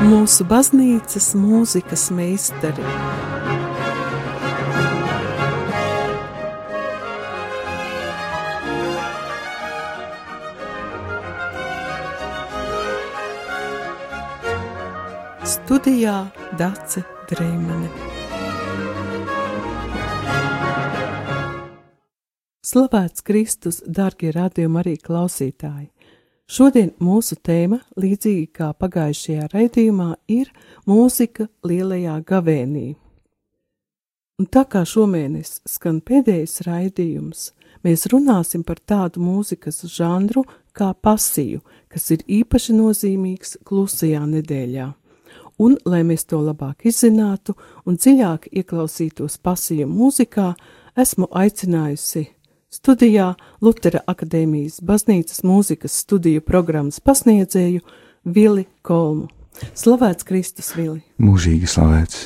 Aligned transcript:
mūsu 0.00 0.44
baznīcas 0.48 1.32
mūzikas 1.36 2.06
meistari. 2.16 2.84
Studijā 15.50 16.16
Dace 16.58 17.04
Dreimane. 17.30 17.90
Slavēts 22.70 23.24
Kristus, 23.26 23.80
darbie 23.86 24.30
radījumi 24.34 24.78
arī 24.80 24.96
klausītāji! 25.02 25.88
Šodien 26.50 26.88
mūsu 26.98 27.36
tēma, 27.46 27.76
līdzīgi 27.94 28.48
kā 28.58 28.72
pagājušajā 28.74 29.44
raidījumā, 29.52 30.08
ir 30.26 30.48
mūzika 30.90 31.44
lielajā 31.62 32.16
gavēnī. 32.26 32.88
Un 34.40 34.48
tā 34.50 34.64
kā 34.66 34.82
šomēnes 34.82 35.60
skan 35.70 36.00
pēdējais 36.02 36.64
raidījums, 36.66 37.44
mēs 37.86 38.08
runāsim 38.10 38.64
par 38.66 38.80
tādu 38.82 39.22
mūzikas 39.22 39.84
žanru 39.94 40.42
kā 40.74 40.90
pasiju, 40.90 41.62
kas 41.86 42.10
ir 42.16 42.26
īpaši 42.40 42.74
nozīmīgs 42.80 43.60
klusajā 43.62 44.24
nedēļā. 44.32 44.88
Un, 45.62 45.78
lai 45.86 46.02
mēs 46.08 46.26
to 46.26 46.42
labāk 46.42 46.82
izzinātu 46.90 47.54
un 47.86 48.00
dziļāk 48.00 48.50
ieklausītos 48.50 49.38
pasiju 49.38 49.86
mūzikā, 49.86 50.50
esmu 50.98 51.30
aicinājusi 51.30 52.26
Studijā 52.70 53.32
Lutera 53.58 53.98
akadēmijas 54.06 54.76
baznīcas 54.86 55.42
mūzikas 55.42 55.96
studiju 56.04 56.38
programmas 56.46 57.00
pasniedzēju 57.02 57.82
Vili 58.30 58.68
Kolmu. 58.86 59.26
Slavēts 59.74 60.22
Kristus, 60.28 60.68
Vili! 60.78 61.00
Mūžīgi 61.18 61.66
slavēts! 61.66 62.20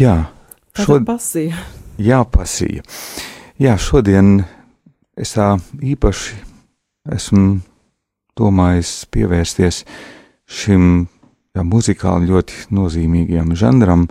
Jā, 0.00 0.14
šodien 0.80 1.04
pasīja. 1.10 1.60
Jā, 2.00 2.22
pasīja. 2.24 2.86
Jā, 3.60 3.76
šodien 3.76 4.46
es 5.18 5.36
tā 5.36 5.50
īpaši 5.76 6.40
esmu 7.18 7.60
domājis 8.38 8.96
pievērsties 9.12 9.84
šim 10.48 10.90
jā, 11.52 11.68
muzikāli 11.68 12.32
ļoti 12.32 12.68
nozīmīgajam 12.72 13.56
žanram, 13.58 14.08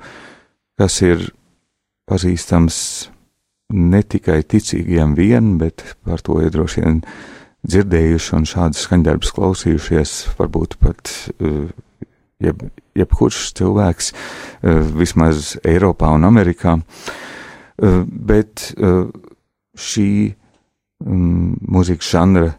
kas 0.78 1.02
ir 1.02 1.32
pazīstams 2.06 2.82
ne 3.74 4.02
tikai 4.04 4.42
ticīgiem 4.48 5.16
vien, 5.18 5.58
bet 5.60 5.84
par 6.06 6.22
to 6.24 6.40
ir 6.44 6.54
droši 6.54 6.84
vien 6.84 7.02
dzirdējuši 7.68 8.36
un 8.38 8.48
šādus 8.48 8.86
skaņdarbus 8.88 9.34
klausījušies, 9.36 10.14
varbūt 10.38 10.78
pat 10.80 11.12
eh, 11.42 11.68
jeb, 12.44 12.64
jebkurš 12.96 13.42
cilvēks, 13.60 14.14
eh, 14.14 14.80
vismaz 15.02 15.58
Eiropā 15.68 16.14
un 16.16 16.28
Amerikā. 16.30 16.78
Eh, 16.78 18.00
bet 18.08 18.72
šī 19.78 20.10
mm, 21.04 21.60
mūzikas 21.68 22.14
žanra 22.16 22.56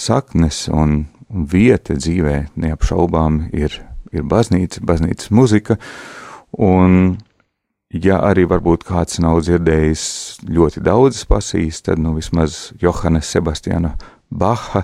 saknes 0.00 0.66
un 0.72 1.02
vieta 1.28 1.96
dzīvē 1.98 2.36
neapšaubām 2.54 3.48
ir, 3.56 3.74
ir 4.14 4.24
baznīca, 4.24 4.84
baznīcas 4.86 5.32
muzika, 5.34 5.76
un 6.56 7.16
ja 7.94 8.18
arī 8.26 8.46
varbūt 8.48 8.86
kāds 8.86 9.20
nav 9.22 9.40
dzirdējis 9.44 10.06
ļoti 10.48 10.82
daudzas 10.84 11.26
pasijas, 11.28 11.82
tad 11.86 12.02
nu 12.02 12.16
vismaz 12.16 12.72
Johana 12.80 13.22
Sebastiana 13.22 13.94
Baha 14.30 14.82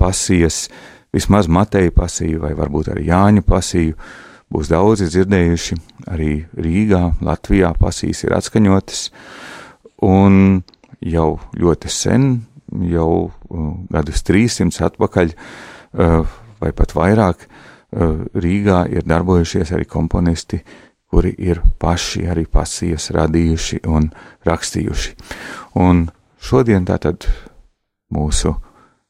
pasijas, 0.00 0.68
vismaz 1.12 1.48
Mateja 1.48 1.92
pasiju 1.94 2.42
vai 2.42 2.54
varbūt 2.58 2.90
arī 2.94 3.06
Jāņa 3.10 3.46
pasiju 3.46 3.94
būs 4.50 4.70
daudzi 4.70 5.06
dzirdējuši, 5.12 5.78
arī 6.10 6.32
Rīgā, 6.58 7.04
Latvijā 7.22 7.70
pasijas 7.78 8.24
ir 8.26 8.34
atskaņotas, 8.34 9.04
un 10.02 10.62
jau 11.00 11.38
ļoti 11.54 11.92
sen, 11.92 12.30
jau 12.90 13.12
uh, 13.30 13.70
gadus 13.92 14.24
300 14.26 14.88
atpakaļ, 14.90 15.32
uh, 15.34 16.36
vai 16.60 16.72
pat 16.74 16.94
vairāk, 16.98 17.46
uh, 17.46 18.26
Rīgā 18.34 18.84
ir 18.90 19.06
darbojušies 19.06 19.70
arī 19.76 19.86
komponisti, 19.90 20.60
kuri 21.10 21.34
ir 21.38 21.58
paši 21.82 22.28
arī 22.30 22.46
pasijas 22.46 23.10
radījuši 23.14 23.82
un 23.90 24.10
rakstījuši. 24.46 25.16
Un 25.82 26.06
šodien 26.38 26.86
tātad 26.86 27.26
mūsu 28.14 28.54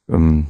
um, 0.08 0.46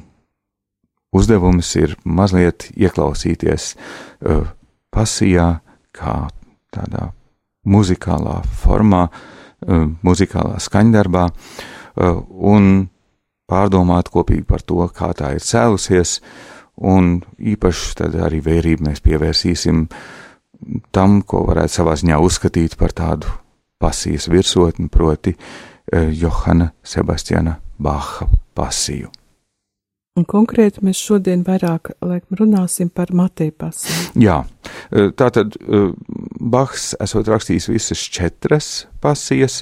uzdevums 1.11 1.73
ir 1.79 1.97
mazliet 2.07 2.69
ieklausīties 2.71 3.73
uh, 3.75 4.47
pasijā 4.91 5.49
kā 5.91 6.15
tādā 6.71 7.11
muzikālā 7.67 8.39
formā, 8.63 9.03
uh, 9.11 9.85
muzikālā 10.07 10.55
skaņdarbā 10.63 11.27
uh, 11.27 12.23
un 12.31 12.87
pārdomāt 13.51 14.07
kopīgi 14.07 14.47
par 14.47 14.63
to, 14.63 14.87
kā 14.95 15.11
tā 15.19 15.35
ir 15.35 15.43
cēlusies, 15.43 16.21
un 16.79 17.17
īpaši 17.35 17.95
tad 17.99 18.15
arī 18.23 18.39
vērību 18.39 18.87
mēs 18.87 19.03
pievērsīsim 19.03 19.83
uh, 19.83 20.20
tam, 20.95 21.21
ko 21.21 21.45
varētu 21.49 21.79
savā 21.79 21.95
ziņā 21.99 22.19
uzskatīt 22.21 22.77
par 22.79 22.93
tādu 22.95 23.31
pasijas 23.81 24.29
virsotni, 24.31 24.89
proti 24.91 25.33
eh, 25.33 26.11
Johana 26.13 26.71
Sebastiana 26.83 27.57
Baha 27.81 28.27
pasiju. 28.53 29.09
Un 30.19 30.25
konkrēti 30.27 30.83
mēs 30.83 30.99
šodien 30.99 31.45
vairāk 31.47 31.93
laikam 32.03 32.35
runāsim 32.41 32.89
par 32.91 33.13
Mateja 33.15 33.53
pasiju. 33.63 34.11
Jā, 34.19 34.41
eh, 34.91 35.09
tātad 35.17 35.55
eh, 35.55 35.93
Bahs 36.41 36.91
esot 36.99 37.29
rakstījis 37.31 37.69
visas 37.71 38.01
četras 38.11 38.71
pasijas, 39.01 39.61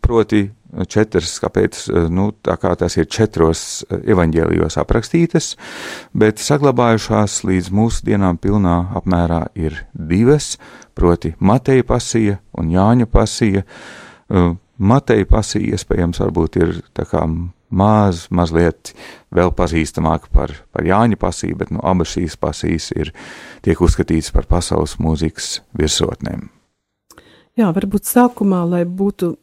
proti 0.00 0.48
četras, 0.88 1.38
kāpēc, 1.42 1.80
eh, 1.88 2.08
nu, 2.10 2.30
tā 2.32 2.56
kā 2.60 2.74
tās 2.78 2.96
ir 2.96 3.08
četros 3.10 3.84
eh, 3.88 4.00
evaņģēlijos 4.14 4.78
aprakstītas, 4.80 5.56
bet 6.14 6.42
saglabājušās 6.42 7.42
līdz 7.44 7.70
mūsu 7.74 8.04
dienām 8.06 8.38
pilnā 8.38 8.92
apmērā 9.00 9.46
ir 9.54 9.84
divas, 9.94 10.58
proti 10.94 11.34
Mateja 11.38 11.84
pasija 11.84 12.38
un 12.52 12.70
Jāņa 12.70 13.06
pasija. 13.10 13.64
Eh, 14.30 14.52
Mateja 14.78 15.26
pasija 15.28 15.76
iespējams 15.76 16.22
varbūt 16.22 16.56
ir 16.56 16.78
tā 16.96 17.04
kā 17.04 17.26
maz, 17.70 18.26
mazliet 18.30 18.94
vēl 19.34 19.52
pazīstamāka 19.54 20.30
par, 20.32 20.54
par 20.72 20.86
Jāņa 20.86 21.18
pasiju, 21.20 21.58
bet 21.60 21.70
nu, 21.70 21.82
abas 21.82 22.14
šīs 22.16 22.38
pasijas 22.40 22.90
ir 22.96 23.12
tiek 23.62 23.80
uzskatītas 23.80 24.32
par 24.32 24.48
pasaules 24.50 24.96
mūzikas 24.98 25.60
virsotnēm. 25.76 26.48
Jā, 27.58 27.68
varbūt 27.76 28.06
sākumā, 28.08 28.62
lai 28.64 28.84
būtu 28.86 29.34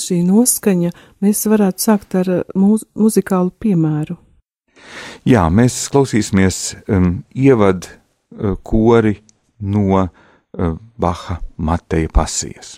šī 0.00 0.20
noskaņa, 0.26 0.92
mēs 1.24 1.44
varētu 1.50 1.86
sākt 1.88 2.16
ar 2.20 2.30
mūz, 2.58 2.86
muzikālu 2.98 3.52
piemēru. 3.62 4.16
Jā, 5.26 5.46
mēs 5.50 5.86
klausīsimies 5.92 6.60
um, 6.92 7.22
ievad 7.34 7.88
uh, 7.88 8.56
kori 8.62 9.16
no 9.60 10.02
uh, 10.02 10.10
Baha 11.00 11.40
Mateja 11.56 12.12
pasijas. 12.12 12.76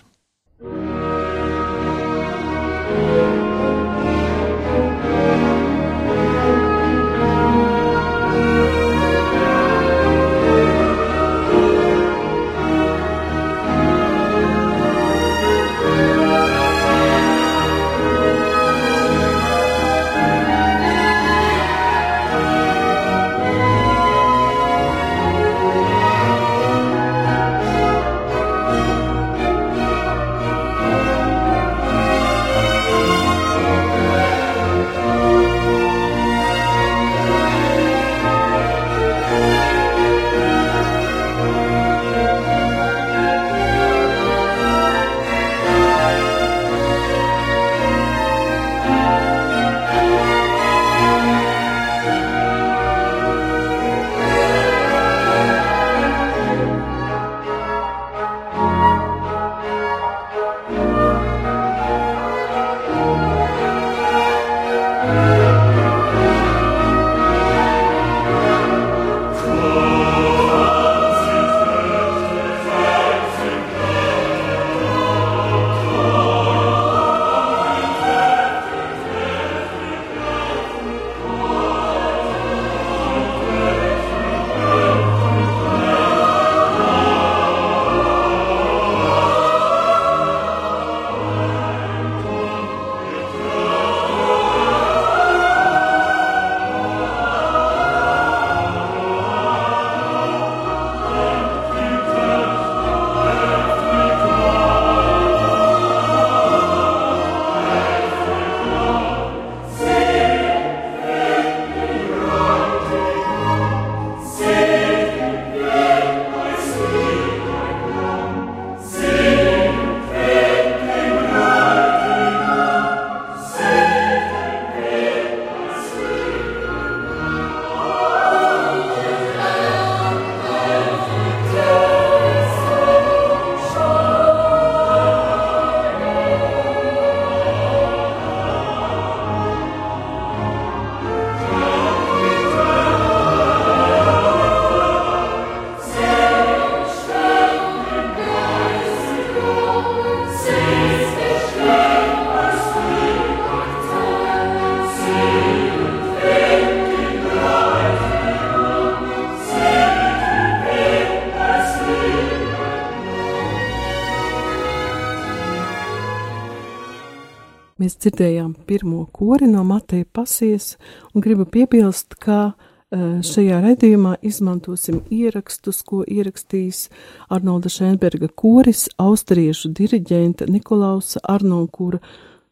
Dzirdējām 167.99 168.53
pirmo 168.67 169.05
kori 169.15 169.49
no 169.49 169.63
Mateja 169.67 170.07
pasijas 170.13 170.75
un 171.13 171.23
gribu 171.25 171.45
piebilst, 171.49 172.15
ka 172.21 172.39
uh, 172.51 173.19
šajā 173.25 173.59
redzījumā 173.65 174.15
izmantosim 174.25 175.01
ierakstus, 175.13 175.81
ko 175.87 176.01
ierakstījis 176.07 176.87
Arnolda 177.35 177.71
Šenberga 177.73 178.31
koris, 178.31 178.87
austriešu 179.01 179.73
diriģenta 179.77 180.49
Nikolausa 180.49 181.21
Arnonkura 181.23 182.01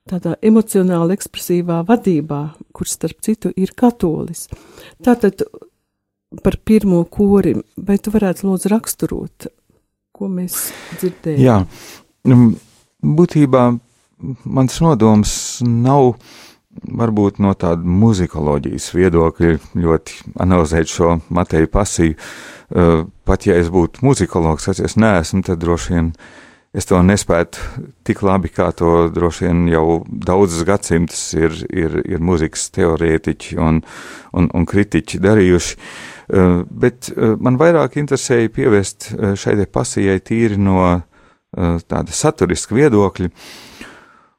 tādā 0.08 0.38
emocionāli 0.46 1.18
ekspresīvā 1.18 1.82
vadībā, 1.88 2.42
kurš 2.76 2.94
starp 2.96 3.24
citu 3.26 3.52
ir 3.60 3.74
katolis. 3.76 4.48
Tātad 5.04 5.44
par 6.44 6.58
pirmo 6.64 7.04
kori, 7.12 7.56
vai 7.76 7.98
tu 8.00 8.12
varētu 8.14 8.48
lūdzu 8.48 8.72
raksturot, 8.72 9.50
ko 10.16 10.30
mēs 10.32 10.70
dzirdējām? 11.00 11.44
Jā, 11.44 11.58
mm, 12.28 12.56
būtībā 13.18 13.66
mans 14.46 14.80
nodoms 14.82 15.34
nav 15.66 16.16
varbūt 16.78 17.40
no 17.42 17.54
tāda 17.58 17.82
muzikoloģijas 17.82 18.92
viedokļa 18.94 19.54
ļoti 19.82 20.18
analizēt 20.44 20.92
šo 20.92 21.18
Mateju 21.34 21.70
pasiju. 21.74 22.18
Uh, 22.68 23.06
pat 23.26 23.48
ja 23.48 23.56
es 23.58 23.72
būtu 23.72 24.04
muzikologs, 24.04 24.68
kas 24.68 24.82
es 24.84 24.98
neesmu, 25.00 25.42
tad 25.48 25.62
droši 25.62 25.94
vien 25.94 26.12
es 26.78 26.86
to 26.86 27.00
nespētu 27.02 27.86
tik 28.06 28.22
labi, 28.28 28.52
kā 28.54 28.68
to 28.76 29.08
droši 29.14 29.48
vien 29.48 29.64
jau 29.72 30.02
daudzus 30.06 30.66
gadsimtus 30.68 31.22
ir, 31.38 31.56
ir, 31.72 31.96
ir 32.06 32.22
muzikas 32.22 32.68
teorētiķi 32.76 33.58
un, 33.64 33.80
un, 34.36 34.50
un 34.52 34.68
kritiķi 34.68 35.22
darījuši. 35.24 35.80
Uh, 36.28 36.60
bet 36.68 37.10
uh, 37.14 37.38
man 37.40 37.58
vairāk 37.58 37.98
interesēja 38.02 38.52
pievērst 38.54 39.14
šai 39.40 39.58
pasijai 39.72 40.20
tīri 40.22 40.60
no 40.60 41.02
tāda 41.58 42.12
saturiska 42.14 42.76
viedokļa. 42.76 43.30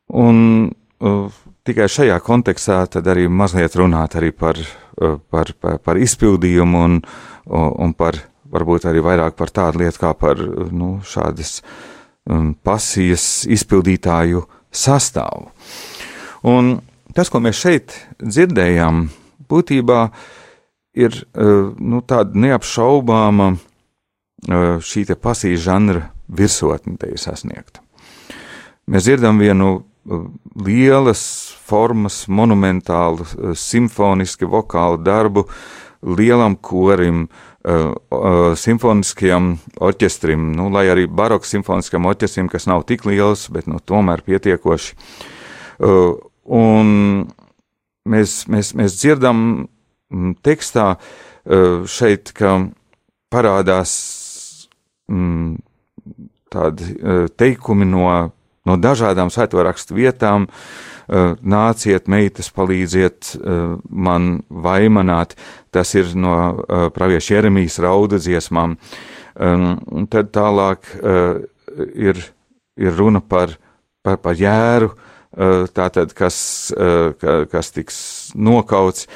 Un 0.09 0.39
uh, 0.69 1.39
tikai 1.69 1.89
šajā 1.93 2.17
kontekstā 2.25 2.81
tad 2.89 3.09
arī 3.13 3.27
mazliet 3.29 3.77
runāt 3.77 4.17
arī 4.17 4.33
par, 4.33 4.57
uh, 4.57 5.19
par, 5.31 5.53
par, 5.61 5.79
par 5.85 6.01
izpildījumu 6.01 6.85
un, 6.85 6.99
uh, 7.05 7.71
un 7.77 7.93
par 7.93 8.23
varbūt 8.49 8.89
arī 8.89 9.03
vairāk 9.05 9.37
par 9.37 9.53
tādu 9.53 9.83
lietu 9.83 10.01
kā 10.01 10.15
par 10.17 10.41
nu, 10.41 10.99
šādas 11.05 11.59
um, 12.25 12.55
pasijas 12.65 13.45
izpildītāju 13.51 14.45
sastāvu. 14.73 15.51
Un 16.49 16.79
tas, 17.17 17.29
ko 17.29 17.43
mēs 17.45 17.61
šeit 17.61 17.97
dzirdējām, 18.23 19.09
būtībā 19.49 20.03
ir 20.99 21.13
uh, 21.13 21.75
nu, 21.77 22.01
tāda 22.07 22.33
neapšaubāma 22.47 23.51
uh, 23.55 24.79
šī 24.81 25.05
pasijas 25.21 25.67
žanra 25.67 26.09
virsotne 26.29 26.97
te 27.01 27.13
ir 27.13 27.21
sasniegta. 27.21 27.83
Mēs 28.89 29.05
dzirdam 29.05 29.41
vienu 29.41 29.83
lielas 30.65 31.55
formas, 31.65 32.27
monumentālu, 32.29 33.25
eh, 33.25 33.55
simfonisku 33.55 34.49
vokālu 34.49 35.03
darbu 35.03 35.47
lielam 36.03 36.57
korim, 36.57 37.29
uh, 37.65 37.91
uh, 38.15 38.55
simfoniskajam 38.55 39.57
orķestrim, 39.83 40.53
nu, 40.55 40.69
lai 40.71 40.87
arī 40.87 41.09
baroks 41.11 41.51
simfoniskam 41.51 42.07
orķestrim, 42.07 42.49
kas 42.49 42.69
nav 42.71 42.85
tik 42.87 43.03
liels, 43.05 43.49
bet 43.51 43.67
nu, 43.67 43.81
tomēr 43.83 44.23
pietiekoši. 44.23 44.95
Un 46.49 46.89
mēs, 48.07 48.47
mēs, 48.47 48.73
mēs 48.79 48.95
dzirdam 49.01 49.43
mm, 49.67 50.39
tekstā 50.47 50.87
šeit, 51.91 52.31
ka 52.35 52.55
parādās 53.31 53.93
mm, 55.11 55.59
tādi 56.55 56.95
teikumi 57.39 57.91
no 57.91 58.07
no 58.69 58.77
dažādām 58.81 59.33
svētvarakstu 59.33 59.97
vietām. 59.99 60.49
Uh, 61.09 61.39
nāciet, 61.41 62.05
meitas, 62.05 62.51
palīdziet 62.53 63.33
uh, 63.39 63.79
man 63.89 64.43
vaimanāt. 64.49 65.39
Tas 65.73 65.95
ir 65.97 66.13
no 66.13 66.35
uh, 66.37 66.89
pravieša 66.93 67.39
Jeremijas 67.39 67.79
rauda 67.81 68.21
dziesmām. 68.21 68.77
Um, 69.39 69.79
tad 70.11 70.33
tālāk 70.35 70.89
ir, 71.95 72.19
ir 72.75 72.97
runa 72.99 73.21
par, 73.23 73.53
par, 74.03 74.17
par 74.19 74.35
jēru, 74.35 74.89
tātad, 75.77 76.11
kas, 76.19 76.39
kas 77.53 77.71
tiks 77.71 78.01
nokauts. 78.35 79.07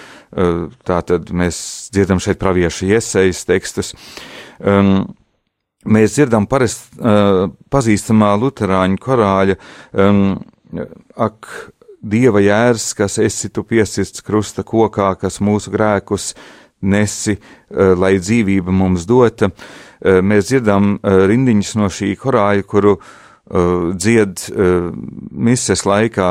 Tātad 0.87 1.33
mēs 1.35 1.59
dzirdam 1.91 2.23
šeit 2.23 2.39
pravieša 2.39 2.93
iesejas 2.93 3.43
tekstus. 3.49 3.91
Um, 4.63 5.11
mēs 5.85 6.17
dzirdam 6.17 6.47
parasti 6.51 6.99
uh, 7.01 7.47
pazīstamā 7.73 8.33
luterāņu 8.41 8.99
korāļa 9.03 9.59
um, 9.93 10.27
ak, 11.17 11.51
Dieva 12.03 12.41
jērs, 12.43 12.89
kas 12.99 13.21
esi 13.23 13.47
tu 13.55 13.63
piesists 13.63 14.25
krusta 14.27 14.65
kokā, 14.67 15.13
kas 15.21 15.37
mūsu 15.39 15.71
grēkus 15.71 16.33
nesi, 16.83 17.37
uh, 17.37 17.93
lai 17.95 18.17
dzīvība 18.19 18.75
mums 18.75 19.07
dota. 19.07 19.53
Uh, 19.53 20.19
mēs 20.19 20.49
dzirdam 20.51 20.97
uh, 20.97 21.21
rindiņas 21.31 21.77
no 21.79 21.91
šī 21.93 22.15
korāļa, 22.19 22.67
kuru 22.67 22.97
dzied 23.53 24.39
mises 25.35 25.83
laikā 25.85 26.27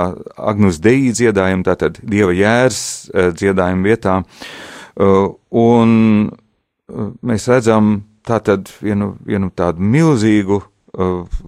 Agnus 0.49 0.79
Dei 0.81 1.11
dziedājumu, 1.13 1.61
tātad 1.67 1.99
Dieva 2.01 2.31
jērs 2.33 2.79
dziedājumu 3.11 3.83
vietā. 3.85 4.15
Un 5.61 5.91
mēs 7.21 7.45
redzam, 7.51 7.91
tātad 8.27 8.69
vienu, 8.81 9.15
vienu 9.25 9.51
tādu 9.55 9.83
milzīgu, 9.83 10.61
uh, 10.97 11.41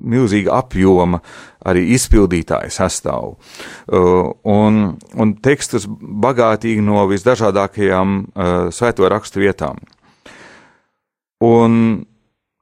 milzīga 0.00 0.56
apjoma 0.60 1.20
arī 1.68 1.84
izpildītāju 1.96 2.72
sastāvu. 2.72 3.34
Uh, 3.36 4.30
un, 4.48 4.82
un 5.20 5.34
tekstus 5.44 5.86
bagātīgi 5.88 6.84
no 6.84 7.04
visdažādākajām 7.10 8.20
uh, 8.20 8.52
svēto 8.74 9.08
rakstu 9.12 9.44
vietām. 9.44 9.80
Un 11.44 12.04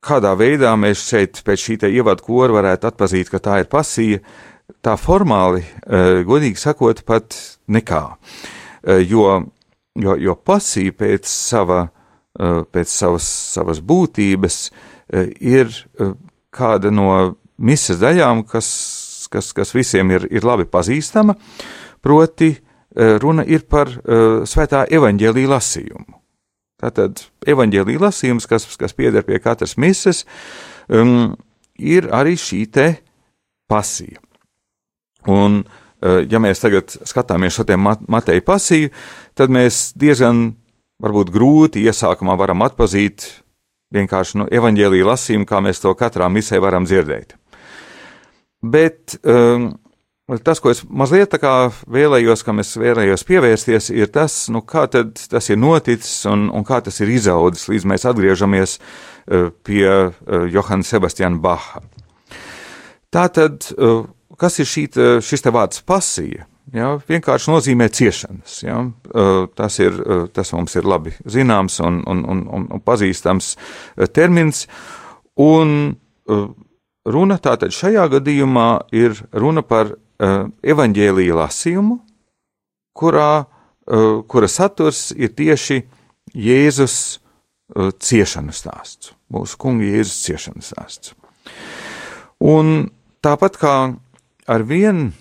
kādā 0.04 0.34
veidā 0.38 0.74
mēs 0.78 1.02
šeit 1.08 1.42
pēc 1.46 1.64
šī 1.64 1.78
ievadu 1.90 2.26
kora 2.26 2.58
varētu 2.60 2.90
atpazīt, 2.90 3.30
ka 3.30 3.42
tā 3.42 3.60
ir 3.62 3.70
pasija, 3.70 4.22
tā 4.82 4.96
formāli, 5.00 5.62
uh, 5.62 6.24
godīgi 6.26 6.58
sakot, 6.58 7.04
pat 7.06 7.38
nekā. 7.70 8.02
Uh, 8.82 8.98
jo, 9.02 9.28
jo, 9.98 10.18
jo 10.18 10.34
pasija 10.34 10.94
pēc 10.98 11.30
sava 11.30 11.86
pēc 12.38 12.92
savas, 12.92 13.26
savas 13.54 13.80
būtības 13.82 14.58
eh, 14.68 15.32
ir 15.40 15.72
eh, 15.72 16.14
kāda 16.54 16.92
no 16.94 17.10
misijas 17.58 18.00
daļām, 18.02 18.44
kas, 18.46 18.68
kas, 19.32 19.50
kas 19.56 19.74
visiem 19.74 20.14
ir, 20.14 20.28
ir 20.30 20.46
labi 20.46 20.68
pazīstama, 20.70 21.34
proti 22.02 22.54
runa 22.98 23.44
ir 23.46 23.62
par 23.70 23.90
svētā 24.48 24.80
evaņģēlīja 24.90 25.50
lasījumu. 25.52 26.16
Tātad 26.82 27.20
evaņģēlīja 27.46 28.00
lasījums, 28.02 28.46
kas, 28.48 28.64
kas 28.80 28.94
pieder 28.96 29.26
pie 29.26 29.38
katras 29.42 29.76
mises, 29.78 30.24
um, 30.88 31.36
ir 31.78 32.08
arī 32.14 32.34
šī 32.40 32.62
te 32.74 32.86
pasija. 33.70 34.22
Un, 35.30 35.60
ja 36.02 36.40
mēs 36.42 36.62
tagad 36.62 36.94
skatāmies 37.06 37.58
šo 37.58 37.66
te 37.68 37.76
Mateja 37.78 38.42
pasiju, 38.46 38.90
tad 39.38 39.52
mēs 39.52 39.92
diezgan 39.98 40.54
varbūt 41.02 41.32
grūti 41.34 41.84
iesākumā 41.86 42.36
varam 42.38 42.64
atpazīt 42.66 43.26
vienkārši 43.94 44.38
no 44.38 44.46
nu, 44.46 44.52
evaņģēlīja 44.52 45.08
lasījuma, 45.08 45.48
kā 45.48 45.60
mēs 45.64 45.82
to 45.82 45.94
katrā 45.98 46.28
misē 46.32 46.60
varam 46.60 46.86
dzirdēt. 46.88 47.36
Bet 48.62 49.14
um, 49.22 49.70
tas, 50.44 50.60
ko 50.60 50.72
es 50.74 50.82
mazliet 50.84 51.30
tā 51.32 51.40
kā 51.40 51.52
vēlējos, 51.86 52.42
kam 52.44 52.60
es 52.60 52.74
vēlējos 52.78 53.24
pievērsties, 53.28 53.92
ir 53.94 54.10
tas, 54.12 54.40
nu, 54.52 54.64
kā 54.66 54.88
tad 54.90 55.14
tas 55.30 55.48
ir 55.48 55.60
noticis 55.60 56.26
un, 56.28 56.48
un 56.50 56.66
kā 56.68 56.82
tas 56.84 57.00
ir 57.00 57.14
izaudzis, 57.14 57.68
līdz 57.70 57.88
mēs 57.94 58.06
atgriežamies 58.10 58.76
uh, 58.78 59.48
pie 59.64 59.86
uh, 59.86 60.12
Johana 60.50 60.84
Sebastiana 60.84 61.40
Baha. 61.40 61.84
Tātad, 63.14 63.70
uh, 63.78 64.04
kas 64.36 64.60
ir 64.60 64.68
šī, 64.68 64.88
šis 65.24 65.46
te 65.46 65.54
vārds 65.54 65.80
pasija? 65.86 66.44
Ja, 66.74 66.94
vienkārši 67.08 67.52
nozīmē 67.52 67.88
ciešanas. 67.94 68.58
Ja. 68.64 68.82
Tas, 69.58 69.78
ir, 69.82 69.98
tas 70.34 70.52
mums 70.56 70.76
ir 70.78 70.88
labi 70.88 71.14
zināms 71.24 71.78
un, 71.84 72.02
un, 72.08 72.24
un, 72.28 72.44
un 72.72 72.82
pazīstams 72.84 73.54
termins. 74.16 74.66
Un 75.38 75.96
runa 77.08 77.38
tātad 77.42 77.74
šajā 77.74 78.08
gadījumā 78.16 78.68
ir 78.96 79.16
runa 79.32 79.62
par 79.62 79.94
evaņģēlīja 80.18 81.38
lasījumu, 81.38 82.00
kurā, 82.98 83.46
kura 84.28 84.50
saturs 84.50 85.08
ir 85.14 85.32
tieši 85.38 85.84
Jēzus 86.34 86.96
ciešanu 88.02 88.52
stāsts, 88.52 89.14
mūsu 89.32 89.56
kunga 89.60 89.86
Jēzus 89.86 90.24
ciešanu 90.26 90.64
stāsts. 90.64 91.14
Un 92.42 92.90
tāpat 93.24 93.56
kā 93.60 93.74
ar 94.48 94.64
vienu 94.66 95.12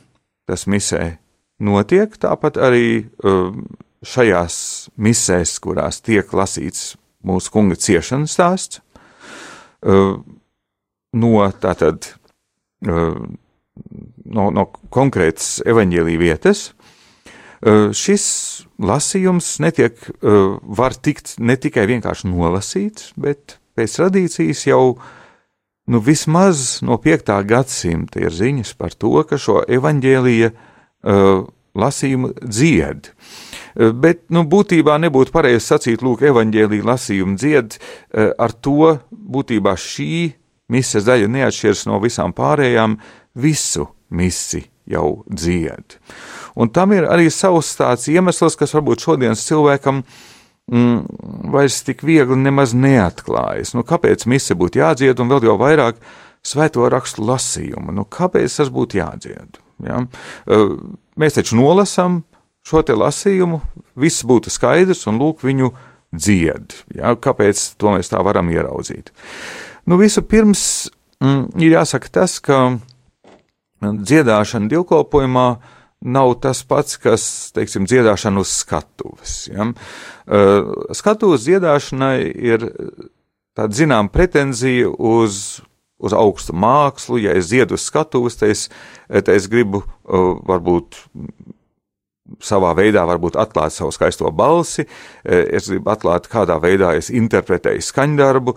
tas 0.47 0.65
misē 0.69 1.17
notiek. 1.63 2.13
Tāpat 2.21 2.59
arī 2.61 3.07
um, 3.23 3.65
šajās 4.05 4.57
misēs, 4.97 5.57
kurās 5.63 6.01
tiek 6.05 6.31
lasīts 6.33 6.95
mūsu 7.27 7.51
kunga 7.53 7.75
ciešanas 7.81 8.37
stāsts, 8.37 8.81
um, 9.81 10.23
no 11.17 11.33
tātad 11.59 12.13
um, 12.85 13.37
no, 14.25 14.49
no 14.53 14.67
konkrētas 14.93 15.61
evaņģēlīja 15.67 16.21
vietas. 16.21 16.71
Šis 17.97 18.25
lasījums 18.77 19.55
netiek, 19.63 19.97
var 20.77 20.93
tikt 20.93 21.39
ne 21.41 21.55
tikai 21.57 21.87
vienkārši 21.89 22.29
nolasīts, 22.29 23.15
bet 23.17 23.57
pēc 23.77 23.95
tradīcijas 23.97 24.61
jau 24.67 24.99
nu, 25.89 26.01
vismaz 26.03 26.83
no 26.85 26.99
5. 27.01 27.33
gadsimta 27.49 28.21
ir 28.21 28.35
ziņas 28.35 28.75
par 28.77 28.93
to, 28.93 29.15
ka 29.25 29.39
šo 29.41 29.63
evaņģēlīja 29.65 30.51
lasījumu 31.77 32.33
dzied. 32.41 33.11
Bet, 33.77 34.23
nu, 34.33 34.41
būtībā 34.49 34.95
nebūtu 35.03 35.33
pareizi 35.35 35.61
sacīt, 35.67 36.01
lūk, 36.05 36.23
evaņģēlīja 36.31 36.87
lasījumu 36.87 37.37
dzied, 37.37 37.77
ar 38.17 38.55
to 38.65 38.95
būtībā 39.11 39.75
šī 39.77 40.31
mises 40.73 41.05
daļa 41.07 41.29
neatšķiras 41.35 41.85
no 41.89 41.99
visām 42.03 42.33
pārējām, 42.35 42.97
visu 43.37 43.85
misi 44.09 44.63
jau 44.89 45.21
dzied. 45.29 45.97
Un 46.57 46.71
tam 46.73 46.95
ir 46.95 47.05
arī 47.05 47.29
savs 47.33 47.75
tāds 47.77 48.07
iemesls, 48.09 48.57
kas 48.57 48.73
varbūt 48.73 49.03
šodienas 49.05 49.43
cilvēkam 49.45 50.01
mm, 50.71 50.97
vairs 51.53 51.83
tik 51.85 52.01
viegli 52.07 52.39
nemaz 52.39 52.73
neatklājas. 52.73 53.75
Nu, 53.77 53.85
kāpēc 53.87 54.25
mise 54.31 54.57
būtu 54.57 54.81
jādzied 54.81 55.21
un 55.21 55.29
vēl 55.31 55.51
jau 55.51 55.57
vairāk 55.61 56.01
svēto 56.41 56.87
rakstu 56.89 57.27
lasījumu? 57.27 57.93
Nu, 57.93 58.07
kāpēc 58.09 58.57
tas 58.61 58.73
būtu 58.73 59.03
jādzied? 59.03 59.61
Ja? 59.86 60.01
Mēs 61.17 61.38
taču 61.38 61.60
nolasām 61.60 62.22
šo 62.67 62.84
te 62.86 62.96
lasījumu, 62.98 63.62
viss 64.00 64.25
būtu 64.27 64.51
skaidrs 64.53 65.05
un 65.10 65.22
lūk 65.22 65.46
viņu 65.48 65.72
dzied. 66.15 66.75
Ja? 66.98 67.15
Kāpēc 67.15 67.63
to 67.79 67.96
mēs 67.96 68.12
tā 68.12 68.22
varam 68.25 68.51
ieraudzīt? 68.53 69.13
Nu, 69.88 70.00
visu 70.01 70.24
pirms 70.27 70.62
mm, 71.24 71.57
ir 71.63 71.77
jāsaka 71.77 72.12
tas, 72.19 72.38
ka 72.43 72.77
dziedāšana 73.81 74.69
divkopojumā 74.72 75.48
nav 76.07 76.34
tas 76.41 76.62
pats, 76.67 76.98
kas, 77.01 77.24
teiksim, 77.55 77.88
dziedāšana 77.89 78.41
uz 78.41 78.51
skatuves. 78.62 79.48
Ja? 79.50 79.69
Skatuves 80.98 81.46
dziedāšanai 81.48 82.19
ir 82.27 82.67
tāda 83.57 83.74
zinām 83.74 84.12
pretenzija 84.13 84.91
uz, 84.91 85.60
uz 85.97 86.13
augstu 86.13 86.55
mākslu. 86.55 87.21
Ja 87.23 87.35
es 87.37 87.51
dziedu 87.51 87.77
uz 87.77 87.85
skatuves, 87.89 88.39
tad 88.39 88.53
es, 88.53 88.67
tad 89.09 89.33
es 89.35 89.49
gribu 89.51 89.83
uh, 89.83 90.35
varbūt 90.47 90.99
savā 92.43 92.73
veidā 92.77 93.05
varbūt 93.07 93.37
atklāt 93.39 93.73
savu 93.75 93.93
skaisto 93.95 94.31
balsi, 94.35 94.83
es 95.23 95.69
gribu 95.71 95.91
atklāt, 95.93 96.27
kādā 96.31 96.57
veidā 96.59 96.93
es 96.97 97.07
interpretēju 97.13 97.85
skaņdarbu, 97.87 98.55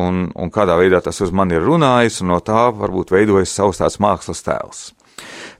un, 0.00 0.22
un 0.32 0.52
kādā 0.54 0.78
veidā 0.80 1.02
tas 1.04 1.20
uz 1.20 1.32
mani 1.32 1.58
ir 1.58 1.66
runājis, 1.66 2.22
un 2.24 2.32
no 2.34 2.40
tā 2.44 2.70
varbūt 2.76 3.12
veidojas 3.14 3.52
savs 3.52 3.82
tāds 3.82 4.00
mākslas 4.02 4.44
tēls. 4.46 4.86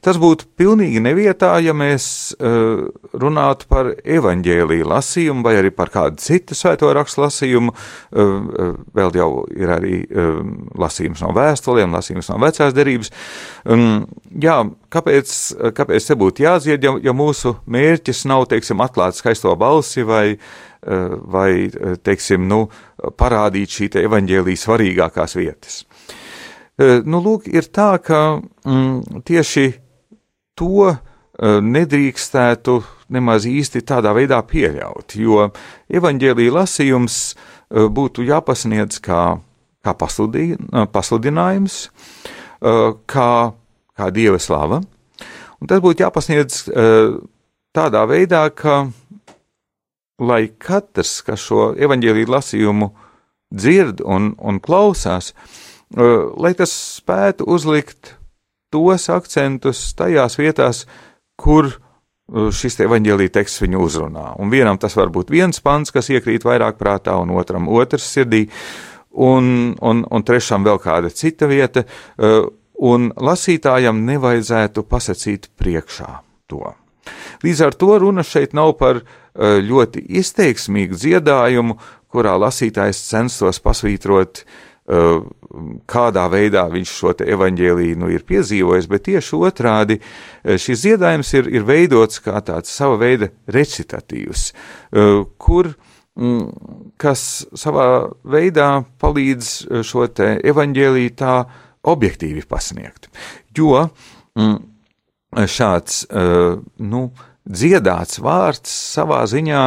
Tas 0.01 0.17
būtu 0.17 0.47
pilnīgi 0.57 1.01
nevietā, 1.05 1.53
ja 1.61 1.75
mēs 1.77 2.05
uh, 2.39 2.87
runātu 3.21 3.67
par 3.69 3.91
evaņģēlīju 4.01 4.87
lasījumu 4.89 5.45
vai 5.45 5.59
arī 5.59 5.73
par 5.77 5.93
kādu 5.93 6.23
citu 6.25 6.57
svēto 6.57 6.89
rakstu 6.97 7.21
lasījumu. 7.27 7.75
Uh, 7.75 8.79
vēl 8.97 9.19
jau 9.21 9.29
ir 9.53 9.75
arī 9.77 9.99
uh, 10.07 10.41
lasījums 10.81 11.21
no 11.25 11.35
vēstulēm, 11.37 11.93
lasījums 11.93 12.33
no 12.33 12.39
vecās 12.41 12.73
derības. 12.77 13.13
Um, 13.69 14.07
jā, 14.41 14.57
kāpēc, 14.89 15.37
kāpēc 15.77 16.09
te 16.09 16.17
būtu 16.25 16.47
jādzied, 16.47 16.89
ja, 16.89 16.97
ja 17.05 17.17
mūsu 17.17 17.59
mērķis 17.69 18.25
nav, 18.31 18.49
teiksim, 18.49 18.81
atklāt 18.81 19.21
skaisto 19.21 19.53
balsi 19.61 20.07
vai, 20.07 20.25
vai 20.81 21.69
teiksim, 22.01 22.49
nu, 22.49 22.63
parādīt 23.21 23.77
šī 23.77 23.91
te 23.93 24.05
evaņģēlīja 24.09 24.65
svarīgākās 24.65 25.37
vietas? 25.37 25.83
Nu, 26.81 27.21
lūk, 27.21 27.49
ir 27.53 27.67
tā, 27.69 27.93
ka 28.01 28.41
mm, 28.41 29.23
tieši 29.29 29.67
to 30.57 30.95
nedrīkstētu 31.41 32.75
nemaz 33.13 33.47
īsti 33.49 33.83
tādā 33.89 34.13
veidā 34.17 34.39
pieļaut, 34.45 35.15
jo 35.17 35.47
evaņģēlīja 35.89 36.55
lasījums 36.57 37.17
būtu 37.71 38.25
jāpasniedz 38.29 39.01
kā, 39.05 39.23
kā 39.85 39.95
pasludī, 39.97 40.53
pasludinājums, 40.93 41.79
kā, 42.61 43.31
kā 43.97 44.11
dieva 44.13 44.41
slava, 44.43 44.83
un 45.61 45.71
tas 45.71 45.81
būtu 45.81 46.05
jāpasniedz 46.05 46.67
tādā 47.73 48.05
veidā, 48.11 48.45
ka 48.53 48.83
lai 50.21 50.45
katrs, 50.61 51.21
kas 51.25 51.41
šo 51.49 51.71
evaņģēlīju 51.81 52.31
lasījumu 52.31 52.91
dzird 53.57 54.05
un, 54.05 54.35
un 54.37 54.61
klausās, 54.63 55.33
lai 55.97 56.53
tas 56.55 56.73
spētu 57.01 57.47
uzlikt 57.51 58.15
tos 58.71 59.09
akcentus 59.11 59.91
tajās 59.99 60.39
vietās, 60.39 60.85
kur 61.41 61.67
uh, 61.67 62.51
šis 62.55 62.79
evaņģēlīja 62.87 63.35
teksts 63.41 63.65
viņu 63.65 63.83
uzrunā. 63.83 64.27
Un 64.39 64.53
vienam 64.53 64.79
tas 64.79 64.95
var 64.99 65.11
būt 65.11 65.33
viens 65.35 65.61
pants, 65.61 65.91
kas 65.91 66.11
iekrīt 66.13 66.47
vairāk 66.47 66.79
prātā, 66.79 67.17
un 67.19 67.35
otram 67.35 67.69
otrs 67.69 68.07
sirdī, 68.15 68.47
un, 69.11 69.75
un, 69.83 70.05
un 70.07 70.27
trešam 70.27 70.67
vēl 70.67 70.79
kāda 70.83 71.11
cita 71.11 71.51
vieta, 71.51 71.83
uh, 71.83 72.47
un 72.79 73.11
lasītājam 73.17 74.05
nevajadzētu 74.07 74.87
pasakīt 74.87 75.51
priekšā 75.59 76.21
to. 76.49 76.63
Līdz 77.43 77.67
ar 77.67 77.75
to 77.75 77.97
runa 77.99 78.23
šeit 78.23 78.55
nav 78.55 78.77
par 78.79 79.03
uh, 79.03 79.59
ļoti 79.59 80.07
izteiksmīgu 80.23 80.95
dziedājumu, 80.95 81.81
kurā 82.11 82.39
lasītājs 82.39 83.03
censtos 83.11 83.59
pasvītrot 83.63 84.45
uh, 84.45 84.59
kādā 85.91 86.25
veidā 86.31 86.65
viņš 86.71 86.95
šo 86.95 87.13
evaņģēlīju 87.35 87.99
nu, 88.01 88.11
ir 88.11 88.25
piedzīvojis, 88.27 88.89
bet 88.91 89.07
tieši 89.09 89.39
otrādi 89.39 89.99
šis 90.43 90.85
dziedājums 90.85 91.33
ir, 91.39 91.51
ir 91.51 91.67
veidots 91.69 92.23
kā 92.25 92.41
tāds 92.47 92.73
sava 92.75 92.99
veida 93.01 93.31
recitatīvs, 93.51 94.51
kur 95.39 95.73
mm, 96.19 96.43
kas 97.01 97.25
savā 97.59 97.87
veidā 98.25 98.71
palīdz 99.03 99.53
šo 99.87 100.09
evaņģēlīju 100.39 101.15
tā 101.19 101.37
objektīvi 101.91 102.45
pasniegt. 102.49 103.11
Jo 103.57 103.87
mm, 104.39 104.59
šāds 105.51 106.05
nu, 106.91 107.07
dziedāts 107.47 108.21
vārds 108.23 108.75
savā 108.95 109.23
ziņā 109.31 109.65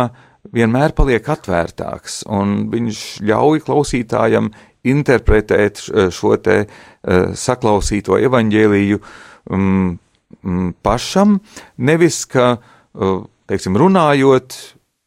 vienmēr 0.54 0.94
paliek 0.96 1.28
atvērtāks, 1.36 2.24
un 2.28 2.68
viņš 2.74 3.02
ļauj 3.24 3.64
klausītājam 3.64 4.52
interpretēt 4.84 5.82
šo 6.14 6.36
te 6.44 6.64
uh, 6.66 7.34
saklausīto 7.38 8.18
evaņģēliju 8.28 9.00
um, 9.00 9.98
um, 10.42 10.72
pašam, 10.84 11.40
nevis 11.78 12.24
ka, 12.30 12.56
uh, 12.58 13.20
teiksim, 13.52 13.78
runājot, 13.80 14.58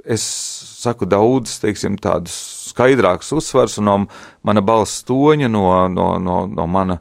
es 0.07 0.25
saku 0.81 1.09
daudz, 1.11 1.59
teiksim, 1.63 1.99
tādus 2.01 2.37
skaidrākus 2.71 3.33
uzsvars 3.35 3.79
no 3.83 4.05
mana 4.47 4.63
balss 4.65 5.05
toņa, 5.09 5.49
no, 5.51 5.67
no, 5.91 6.09
no, 6.23 6.37
no, 6.47 6.67
mana, 6.71 6.99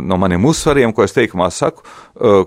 no 0.00 0.18
maniem 0.20 0.46
uzsvariem, 0.48 0.94
ko 0.96 1.04
es 1.04 1.12
teikumā 1.16 1.50
saku, 1.52 1.84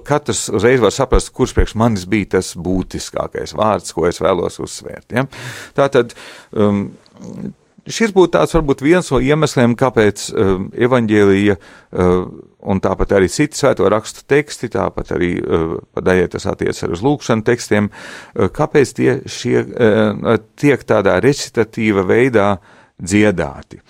katrs 0.08 0.48
reiz 0.64 0.82
var 0.82 0.96
saprast, 0.96 1.30
kurš 1.36 1.54
priekš 1.58 1.76
manis 1.78 2.08
bija 2.10 2.40
tas 2.40 2.54
būtiskākais 2.58 3.54
vārds, 3.60 3.94
ko 3.94 4.08
es 4.10 4.22
vēlos 4.24 4.58
uzsvērt. 4.64 5.14
Ja? 5.14 5.28
Tātad, 5.78 6.16
um, 6.58 6.88
Šis 7.84 8.14
būtu 8.16 8.32
tāds 8.38 8.54
varbūt 8.56 8.80
viens 8.86 9.10
no 9.12 9.20
iemesliem, 9.20 9.74
kāpēc 9.76 10.30
uh, 10.32 10.52
evaņģēlīja 10.86 11.56
uh, 11.58 12.14
un 12.72 12.80
tāpat 12.84 13.12
arī 13.18 13.28
citi 13.32 13.60
svēto 13.60 13.90
rakstu 13.92 14.24
teksti, 14.32 14.70
tāpat 14.72 15.12
arī 15.18 15.34
uh, 15.42 15.74
daļai 16.00 16.30
tas 16.32 16.48
attiec 16.48 16.80
arī 16.80 16.96
uz 16.96 17.04
lūkšanu 17.04 17.44
tekstiem, 17.50 17.90
uh, 17.92 18.48
kāpēc 18.56 18.96
tie 18.96 19.18
šie 19.28 19.58
uh, 19.66 20.32
tiek 20.56 20.88
tādā 20.88 21.18
recitatīva 21.24 22.08
veidā 22.08 22.48
dziedāti. 23.04 23.82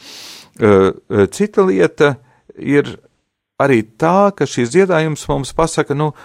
Uh, 0.57 0.89
uh, 0.89 1.29
cita 1.29 1.69
lieta 1.69 2.15
ir 2.57 2.95
arī 3.61 3.83
tā, 3.93 4.33
ka 4.33 4.49
šis 4.49 4.73
dziedājums 4.73 5.29
mums 5.29 5.53
pasaka, 5.53 5.93
nu, 5.93 6.15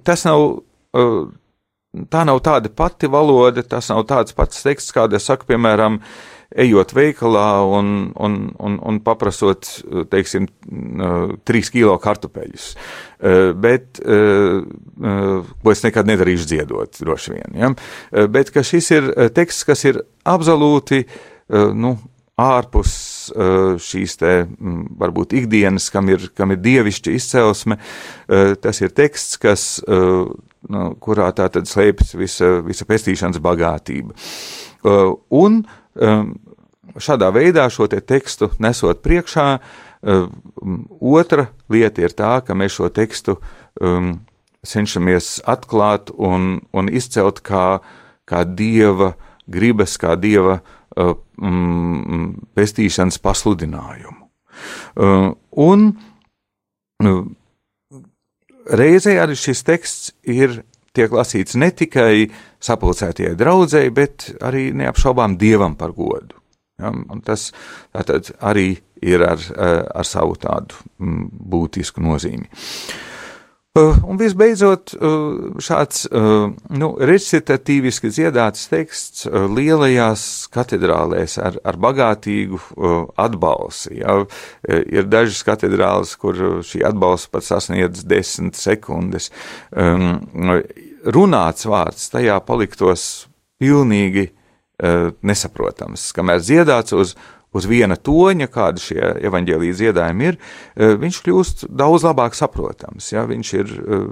tas 0.00 0.24
nav. 0.28 0.48
Uh, 0.96 1.22
Tā 2.08 2.22
nav 2.24 2.38
tāda 2.40 2.70
pati 2.72 3.04
valoda, 3.04 3.60
tas 3.68 3.90
nav 3.92 4.06
tāds 4.08 4.32
pats 4.32 4.62
teksts, 4.64 4.94
kāda 4.96 5.18
es 5.18 5.26
saku, 5.28 5.44
piemēram, 5.50 5.98
uh, 6.00 6.31
ejot 6.56 6.92
veikalā 6.96 7.48
un, 7.78 8.12
un, 8.20 8.36
un, 8.60 8.78
un 8.82 9.00
paprasot, 9.04 9.68
teiksim, 10.12 10.48
trīs 11.48 11.72
kilo 11.72 11.96
kartupeļus. 12.02 12.72
Eh, 13.22 13.52
bet, 13.54 14.00
eh, 14.04 14.62
eh, 15.04 15.50
ko 15.62 15.70
es 15.70 15.82
nekad 15.84 16.08
nedarīšu 16.10 16.48
dziedot, 16.50 16.96
droši 16.98 17.36
vien. 17.36 17.52
Ja? 17.54 17.68
Bet 18.26 18.50
ka 18.50 18.64
šis 18.66 18.90
ir 18.90 19.10
teksts, 19.30 19.66
kas 19.68 19.84
ir 19.86 20.00
absolūti, 20.26 21.04
nu, 21.52 21.92
ārpus 22.40 22.92
šīs 23.82 24.16
te 24.18 24.32
varbūt 24.98 25.34
ikdienas, 25.36 25.90
kam 25.92 26.08
ir, 26.10 26.30
kam 26.34 26.54
ir 26.54 26.62
dievišķa 26.64 27.12
izcelsme, 27.12 27.76
tas 28.62 28.80
ir 28.80 28.94
teksts, 28.96 29.36
kas, 29.42 29.66
nu, 29.86 30.86
kurā 31.02 31.28
tā 31.36 31.50
tad 31.52 31.68
slēpjas 31.68 32.14
visa, 32.16 32.48
visa 32.64 32.88
pestīšanas 32.88 33.42
bagātība. 33.42 34.16
Un 35.42 35.60
šādā 35.96 37.30
veidā 37.34 37.68
šo 37.70 37.88
te 37.90 38.00
tekstu 38.00 38.50
nesot 38.62 39.02
priekšā, 39.04 39.46
otra 41.00 41.46
lieta 41.70 42.02
ir 42.02 42.14
tā, 42.18 42.40
ka 42.46 42.56
mēs 42.58 42.78
šo 42.78 42.88
tekstu 42.90 43.36
um, 43.80 44.14
cenšamies 44.66 45.40
atklāt 45.46 46.10
un, 46.14 46.60
un 46.74 46.90
izcelt 46.90 47.42
kā, 47.46 47.82
kā 48.26 48.42
dieva 48.46 49.12
gribas, 49.50 49.96
kā 49.98 50.16
dieva 50.18 50.60
um, 50.96 52.34
pestīšanas 52.54 53.18
pasludinājumu. 53.22 54.18
Uh, 54.96 55.32
un 55.58 55.88
uh, 57.02 57.22
reizē 58.70 59.16
arī 59.22 59.38
šis 59.38 59.64
teksts 59.66 60.12
ir 60.22 60.62
tiek 60.96 61.12
lasīts 61.12 61.56
ne 61.60 61.70
tikai 61.76 62.26
sapulcētajai 62.62 63.36
draudzēji, 63.38 63.94
bet 63.96 64.28
arī 64.44 64.70
neapšaubām 64.76 65.38
dievam 65.40 65.76
par 65.80 65.94
godu. 65.96 66.38
Ja, 66.80 66.92
tas 67.24 67.50
arī 68.40 68.74
ir 69.02 69.22
ar, 69.26 69.40
ar 69.94 70.06
savu 70.08 70.36
tādu 70.40 70.78
mm, 70.98 71.24
būtisku 71.52 72.02
nozīmi. 72.02 72.48
Uh, 72.48 73.11
un 73.80 74.18
visbeidzot, 74.20 74.92
uh, 75.00 75.54
šāds 75.64 76.02
uh, 76.12 76.50
nu, 76.76 76.88
recitatīviski 77.08 78.10
dziedāts 78.12 78.66
teksts 78.68 79.24
lielajās 79.32 80.24
katedrālēs 80.52 81.38
ar, 81.40 81.56
ar 81.64 81.78
bagātīgu 81.80 82.60
atbalsi. 83.16 83.94
Ja. 84.02 84.18
Ir 84.68 85.08
dažas 85.08 85.40
katedrāles, 85.48 86.12
kur 86.20 86.36
šī 86.60 86.82
atbalsts 86.84 87.32
pat 87.32 87.48
sasniedz 87.48 88.04
desmit 88.04 88.60
sekundes. 88.60 89.30
Um, 89.72 90.20
runāts 91.08 91.64
vārds 91.64 92.10
tajā 92.12 92.36
paliktos 92.44 93.26
pilnīgi 93.62 94.28
nesaprotams, 95.22 96.10
kamēr 96.16 96.40
dziedāts 96.42 96.92
uz, 96.96 97.12
uz 97.52 97.66
viena 97.68 97.96
toņa, 97.96 98.48
kāda 98.52 98.82
šie 98.82 99.00
evaņģēlīja 99.28 99.78
dziedājumi 99.78 100.28
ir, 100.30 100.38
eh, 100.76 100.94
viņš 101.02 101.20
kļūst 101.26 101.66
daudz 101.68 102.06
labāk 102.08 102.36
saprotams. 102.38 103.12
Ja? 103.12 103.26
Viņš 103.28 103.54
ir, 103.58 103.72
eh, 103.72 104.06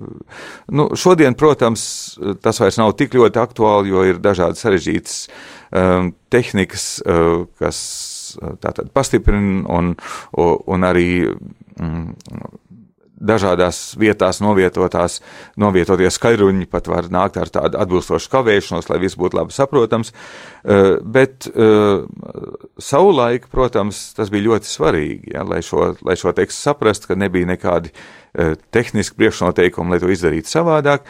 nu, 0.68 0.90
šodien, 0.94 1.35
protams, 1.35 2.18
tas 2.42 2.61
vairs 2.61 2.79
nav 2.79 2.96
tik 2.96 3.16
ļoti 3.16 3.40
aktuāli, 3.40 3.88
jo 3.88 4.05
ir 4.05 4.18
dažādas 4.18 4.61
sarežģītas 4.64 5.29
um, 5.72 6.14
tehnikas, 6.31 7.00
uh, 7.07 7.46
kas 7.59 7.79
tātad 8.61 8.90
pastiprina 8.94 9.64
un, 9.68 9.94
un 10.37 10.87
arī 10.87 11.35
um, 11.81 12.14
dažādās 13.20 13.94
vietās 14.00 14.40
novietotās, 14.42 15.20
novietotie 15.61 16.09
skaļruņi 16.11 16.68
pat 16.70 16.88
var 16.90 17.11
nākt 17.12 17.37
ar 17.40 17.52
tādu 17.52 17.80
atbilstošu 17.80 18.30
kavēšanos, 18.33 18.88
lai 18.90 19.00
viss 19.02 19.18
būtu 19.20 19.38
labi 19.38 19.54
saprotams. 19.54 20.12
Eh, 20.61 20.98
bet 21.00 21.48
uh, 21.50 22.04
savulaik, 22.80 23.46
protams, 23.52 24.11
tas 24.16 24.33
bija 24.33 24.50
ļoti 24.50 24.68
svarīgi, 24.68 25.35
ja, 25.35 25.44
lai, 25.46 25.62
šo, 25.64 25.94
lai 26.04 26.16
šo 26.20 26.35
tekstu 26.37 26.68
saprastu, 26.68 27.11
ka 27.11 27.18
nebija 27.20 27.48
nekādi 27.48 27.92
uh, 27.92 28.56
tehniski 28.74 29.16
priekšnoteikumi, 29.20 29.94
lai 29.94 30.00
to 30.02 30.11
izdarītu 30.12 30.50
savādāk, 30.50 31.09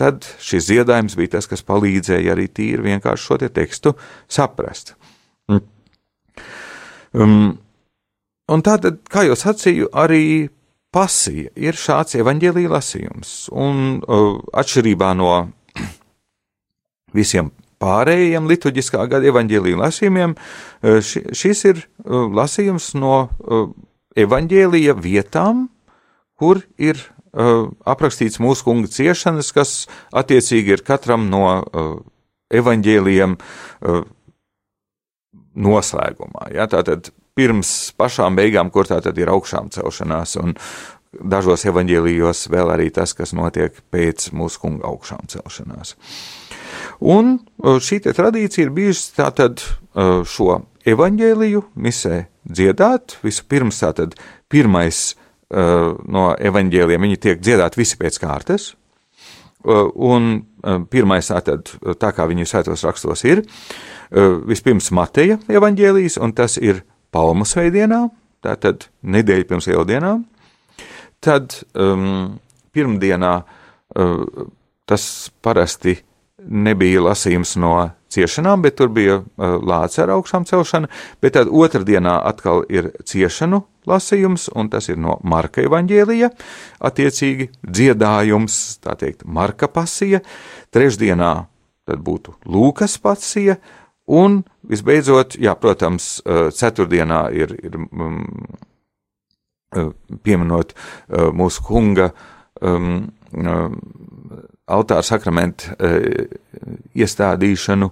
tad 0.00 0.24
šis 0.42 0.70
ziedājums 0.70 1.16
bija 1.18 1.36
tas, 1.36 1.48
kas 1.50 1.64
palīdzēja 1.66 2.32
arī 2.32 2.48
tīri 2.48 2.88
vienkārši 2.90 3.28
šo 3.28 3.40
te 3.42 3.52
tekstu 3.52 3.96
saprast. 4.32 4.96
Um, 7.16 7.56
un 8.52 8.62
tātad, 8.66 9.00
kā 9.08 9.24
jau 9.28 9.36
sacīju, 9.38 9.88
arī 9.96 10.48
pasija 10.96 11.52
ir 11.60 11.76
šāds 11.76 12.16
evaņģēlīja 12.22 12.72
lasījums, 12.72 13.34
un 13.52 14.00
uh, 14.00 14.38
atšķirībā 14.56 15.12
no 15.18 15.32
visiem 17.18 17.52
pārējiem 17.82 18.48
liturģiskā 18.48 19.04
gada 19.12 19.28
evaņģēlīja 19.28 19.80
lasījumiem, 19.82 20.36
uh, 20.36 20.98
ši, 21.04 21.26
šis 21.36 21.64
ir 21.68 21.82
uh, 21.84 22.24
lasījums 22.32 22.94
no 22.96 23.26
uh, 23.26 23.68
evaņģēlīja 24.16 24.96
vietām, 25.04 25.66
kur 26.40 26.62
ir 26.80 27.00
uh, 27.00 27.68
aprakstīts 27.84 28.40
mūsu 28.40 28.64
kunga 28.64 28.92
ciešanas, 28.92 29.52
kas 29.56 29.76
attiecīgi 30.16 30.78
ir 30.78 30.84
katram 30.86 31.28
no 31.32 31.44
uh, 31.60 31.92
evaņģēlījiem 32.56 33.36
uh, 33.36 34.02
noslēgumā. 35.56 36.50
Ja? 36.56 36.68
Tātad 36.72 37.12
pirms 37.36 37.70
pašām 38.00 38.36
beigām, 38.38 38.70
kur 38.72 38.88
tā 38.88 39.00
tad 39.04 39.18
ir 39.20 39.30
augšām 39.32 39.68
celšanās, 39.74 40.36
un 40.40 40.56
dažos 41.16 41.64
evaņģēlijos 41.68 42.46
vēl 42.52 42.72
arī 42.74 42.88
tas, 42.92 43.14
kas 43.16 43.34
notiek 43.36 43.76
pēc 43.92 44.30
mūsu 44.36 44.62
kunga 44.62 44.88
augšām 44.90 45.28
celšanās. 45.32 45.94
Un 47.00 47.38
šī 47.60 48.00
tradīcija 48.06 48.66
ir 48.66 48.72
bijusi 48.76 49.12
tātad 49.16 49.62
šo 50.28 50.62
evaņģēliju 50.86 51.62
misē 51.82 52.24
dziedāt, 52.46 53.18
vispirms 53.24 53.80
tātad 53.82 54.16
pirmais 54.52 55.14
no 55.52 56.26
evaņģēliem, 56.34 57.06
viņi 57.06 57.22
tiek 57.22 57.40
dziedāti 57.42 57.80
visi 57.80 57.98
pēc 58.00 58.18
kārtas, 58.22 58.72
un 59.66 60.28
pirmais 60.90 61.30
tātad, 61.30 61.70
tā 62.00 62.12
kā 62.14 62.26
viņi 62.28 62.48
svētos 62.48 62.84
rakstos 62.86 63.24
ir, 63.26 63.42
vispirms 64.46 64.92
Mateja 64.94 65.40
evaņģēlijas, 65.48 66.20
un 66.22 66.34
tas 66.36 66.56
ir 66.60 66.84
palmu 67.16 67.46
svētdienā, 67.48 68.06
tātad 68.44 68.88
nedēļa 69.06 69.48
pirms 69.48 69.70
lieldienām. 69.70 70.24
Tad 71.24 71.62
um, 71.72 72.36
pirmdienā 72.76 73.32
uh, 73.40 74.48
tas 74.86 75.06
parasti 75.42 75.96
nebija 76.46 77.02
lasījums 77.02 77.56
no 77.58 77.72
ciešanām, 78.12 78.62
bet 78.62 78.76
tur 78.78 78.92
bija 78.94 79.18
uh, 79.22 79.56
lāca 79.64 80.04
ar 80.04 80.12
augšām 80.18 80.44
celšana, 80.48 80.90
bet 81.24 81.34
tad 81.38 81.50
otrdienā 81.50 82.18
atkal 82.28 82.62
ir 82.70 82.92
ciešanu 83.08 83.62
lasījums, 83.88 84.50
un 84.54 84.70
tas 84.70 84.90
ir 84.92 85.00
no 85.00 85.16
Marka 85.26 85.64
evaņģēlija, 85.64 86.30
attiecīgi 86.86 87.48
dziedājums, 87.64 88.60
tā 88.84 88.96
teikt, 89.00 89.24
Marka 89.24 89.70
pasija, 89.72 90.20
trešdienā 90.74 91.32
tad 91.86 92.02
būtu 92.06 92.36
Lūkas 92.50 92.98
pasija, 93.02 93.56
Un 94.06 94.38
visbeidzot, 94.70 95.34
jā, 95.42 95.56
protams, 95.58 96.20
eh, 96.22 96.46
ceturtdienā 96.54 97.26
ir, 97.34 97.56
ir 97.66 97.74
um, 97.76 98.22
pieminot 100.22 100.72
uh, 100.72 101.32
mūsu 101.34 101.64
kunga 101.66 102.12
um, 102.62 103.08
altāra 104.66 105.02
sakramentu 105.04 105.74
uh, 105.74 106.38
iestādīšanu, 106.96 107.90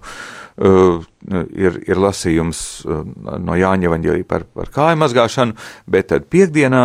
ir, 0.55 1.77
ir 1.83 1.98
lasījums 1.98 2.59
no 2.87 3.57
Jāņa 3.59 3.88
evaņģēlī 3.88 4.22
par, 4.31 4.44
par 4.46 4.68
kāju 4.70 5.00
mazgāšanu, 5.03 5.57
bet 5.90 6.12
tad 6.12 6.29
piekdienā 6.31 6.85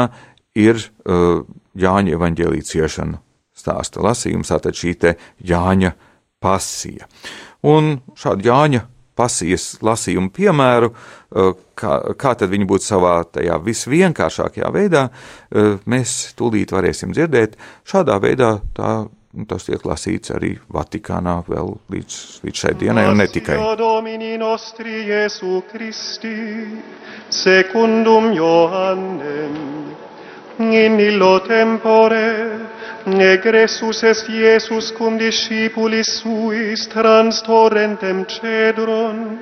ir 0.58 0.82
Jāņa 1.06 2.16
evaņģēlī 2.18 2.64
ciešanu 2.66 3.20
stāsta 3.54 4.02
lasījums, 4.02 4.50
tātad 4.50 4.74
šī 4.74 4.96
te 4.98 5.14
Jāņa 5.46 5.94
pasija. 6.42 7.06
Un 7.70 8.00
šādu 8.18 8.50
Jāņa 8.50 8.82
pasijas 9.20 9.68
lasījumu 9.84 10.32
piemēru, 10.36 10.90
eh, 10.94 11.54
kā, 11.80 11.94
kā 12.20 12.34
tad 12.40 12.52
viņi 12.54 12.68
būtu 12.70 12.88
savā 12.88 13.14
tajā 13.38 13.60
visvienkāršākajā 13.68 14.74
veidā, 14.76 15.08
eh, 15.10 15.78
mēs 15.86 16.34
tūlīt 16.40 16.76
varēsim 16.76 17.16
dzirdēt. 17.16 17.60
Šādā 17.88 18.20
veidā 18.24 18.54
tā, 18.78 18.94
tas 19.48 19.68
tiek 19.68 19.84
lasīts 19.86 20.34
arī 20.36 20.56
Vatikānā 20.74 21.44
vēl 21.48 21.76
līdz, 21.94 22.18
līdz 22.46 22.64
šai 22.64 22.74
dienai 22.80 23.08
un 23.12 23.18
ne 23.22 23.28
tikai. 23.28 23.60
Secundum 27.30 28.32
Johannem 28.34 29.96
in 30.60 31.00
illo 31.00 31.40
tempore 31.46 32.79
egressus 33.06 34.04
est 34.04 34.30
Iesus 34.30 34.92
cum 34.92 35.18
discipulis 35.18 36.22
suis 36.22 36.88
trans 36.88 37.42
torrentem 37.42 38.26
cedron, 38.26 39.40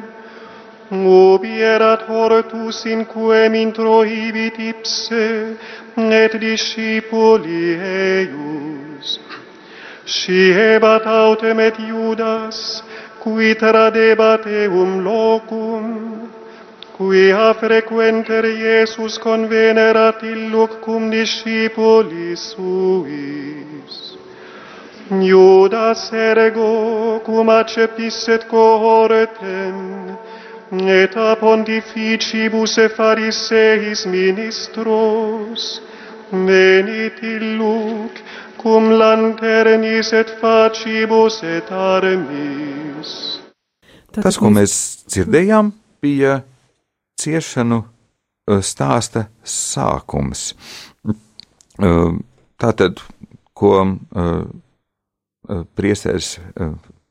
ubi 0.91 1.62
erat 1.62 2.02
hortus 2.08 2.86
in 2.86 3.06
quem 3.06 3.54
introhibit 3.56 4.60
ipse, 4.60 5.58
et 5.98 6.39
discipuli 6.39 7.76
eius. 7.76 9.20
Scebat 10.06 11.06
autem 11.06 11.60
et 11.60 11.76
Judas, 11.80 12.84
qui 13.24 13.56
tradebat 13.56 14.46
eum 14.46 15.04
locum, 15.04 16.30
quia 16.98 17.54
frequenter 17.54 18.44
Iesus 18.46 19.18
convenerat 19.18 20.22
illuc 20.22 20.80
cum 20.82 21.10
discipulis 21.10 22.40
suis. 22.40 23.96
Iudas 25.10 26.12
ergo 26.12 27.22
cum 27.24 27.50
acceptisset 27.50 28.48
cohortem, 28.48 29.78
et 30.72 31.16
a 31.16 31.36
pontificibus 31.36 32.78
e 32.78 32.88
fariseis 32.88 34.06
ministros, 34.06 35.82
venit 36.32 37.22
illuc 37.22 38.12
cum 38.58 38.90
lanternis 38.92 40.12
et 40.12 40.30
facibus 40.42 41.42
et 41.44 41.72
armis. 41.72 43.40
Tas, 44.12 44.36
ko 44.36 44.50
mēs 44.50 45.06
dzirdējām, 45.08 45.72
bija 46.02 46.42
ciešanu 47.19 47.82
stāsta 48.63 49.27
sākums. 49.43 50.53
Tātad, 51.77 53.01
ko 53.58 53.73
priesteris 55.77 56.38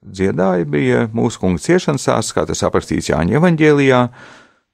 dziedāja, 0.06 0.66
bija 0.68 1.04
mūsu 1.14 1.40
kunga 1.42 1.62
ciešanas 1.62 2.06
stāsts, 2.06 2.34
kā 2.36 2.46
tas 2.48 2.62
aprakstīts 2.66 3.10
Jāņa 3.10 3.38
evaņģēlijā. 3.40 4.00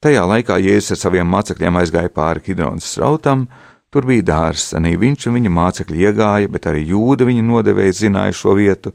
Tajā 0.03 0.23
laikā 0.27 0.59
Jēzus 0.59 0.97
ar 0.97 1.01
saviem 1.05 1.29
mācekļiem 1.31 1.79
aizgāja 1.79 2.11
pāri 2.13 2.43
Kidronas 2.43 2.89
strautam, 2.91 3.47
tur 3.93 4.07
bija 4.09 4.25
dārzs, 4.33 4.73
arī 4.75 4.97
viņš 4.99 5.29
un 5.31 5.37
viņa 5.39 5.53
mācekļi 5.55 6.07
iegāja, 6.09 6.51
bet 6.51 6.67
arī 6.67 6.83
jūda 6.91 7.29
viņa 7.29 7.45
nodevēja 7.47 7.99
zināja 8.01 8.35
šo 8.35 8.57
vietu, 8.59 8.91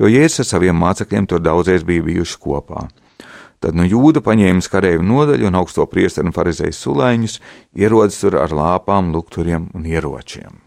jo 0.00 0.10
Jēzus 0.10 0.42
ar 0.42 0.50
saviem 0.56 0.80
mācekļiem 0.82 1.28
tur 1.30 1.44
daudzreiz 1.44 1.86
bija 1.86 2.02
bijuši 2.08 2.40
kopā. 2.42 2.88
Tad 3.58 3.74
nu 3.74 3.86
jūda 3.88 4.22
paņēma 4.22 4.62
kareivu 4.70 5.02
nodaļu 5.06 5.48
un 5.48 5.58
augsto 5.58 5.86
priesteru 5.90 6.30
un 6.30 6.36
farizēju 6.36 6.76
sulēņus, 6.78 7.38
ierodas 7.78 8.20
tur 8.22 8.38
ar 8.38 8.54
lāpām, 8.54 9.10
lukturiem 9.14 9.68
un 9.74 9.86
ieročiem. 9.88 10.60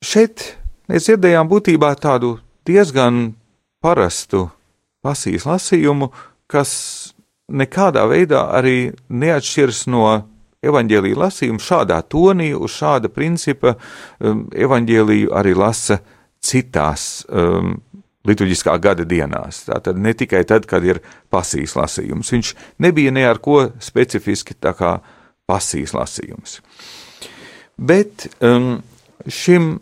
Šeit 0.00 0.44
mēs 0.88 1.08
dzirdējām 1.08 1.48
būtībā 1.48 1.94
tādu 2.00 2.36
diezgan 2.68 3.30
parastu 3.80 4.48
pasīs 5.04 5.46
lasījumu, 5.48 6.10
kas 6.50 6.70
nekādā 7.50 8.04
veidā 8.10 8.46
arī 8.56 8.92
neatšķiras 9.08 9.86
no 9.90 10.04
evaņģēlīja 10.60 11.18
lasījuma 11.20 11.64
šādā 11.64 12.00
tonī, 12.12 12.50
uz 12.54 12.76
šāda 12.76 13.08
principa 13.12 13.74
um, 13.76 14.46
evaņģēlīju 14.52 15.32
arī 15.36 15.54
lasa 15.56 16.00
citās 16.44 17.24
um, 17.28 17.78
liturģiskā 18.28 18.74
gada 18.82 19.06
dienās. 19.08 19.64
Tātad 19.68 19.98
ne 20.00 20.12
tikai 20.16 20.42
tad, 20.48 20.66
kad 20.68 20.84
ir 20.84 21.00
pasīs 21.32 21.76
lasījums. 21.78 22.32
Viņš 22.34 22.52
nebija 22.82 23.12
ne 23.14 23.24
ar 23.28 23.40
ko 23.42 23.62
specifiski 23.82 24.56
tā 24.60 24.74
kā 24.76 24.98
pasīs 25.48 25.94
lasījums. 25.96 26.58
Bet 27.80 28.28
um, 28.44 28.82
šim 29.24 29.78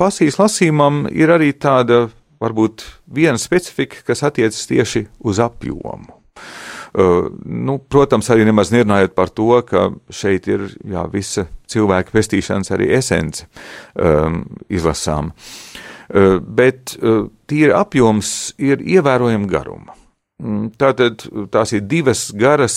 pasīs 0.00 0.40
lasījumam 0.40 1.04
ir 1.12 1.34
arī 1.34 1.52
tāda, 1.52 2.06
varbūt 2.42 2.86
viena 3.12 3.38
specifika, 3.38 4.00
kas 4.08 4.24
attiecas 4.26 4.64
tieši 4.66 5.06
uz 5.28 5.38
apjomu. 5.42 6.18
Uh, 6.92 7.30
nu, 7.48 7.78
protams, 7.88 8.26
arī 8.32 8.44
nemaz 8.44 8.72
nerunājot 8.72 9.14
par 9.16 9.30
to, 9.32 9.54
ka 9.64 9.86
šeit 10.12 10.48
ir 10.50 10.66
jā, 10.84 11.06
visa 11.12 11.46
cilvēka 11.72 12.12
pestīšanas 12.12 12.72
arī 12.74 12.90
esence 12.98 13.46
um, 13.96 14.42
izlasām. 14.68 15.30
Uh, 15.32 15.91
bet 16.12 16.96
uh, 16.98 17.26
tīri 17.48 17.72
apjoms 17.76 18.52
ir 18.60 18.82
ievērojama 18.84 19.48
garuma. 19.48 19.96
Mm, 20.42 20.72
tātad 20.80 21.22
tās 21.54 21.72
ir 21.76 21.84
divas 21.86 22.30
garas 22.34 22.76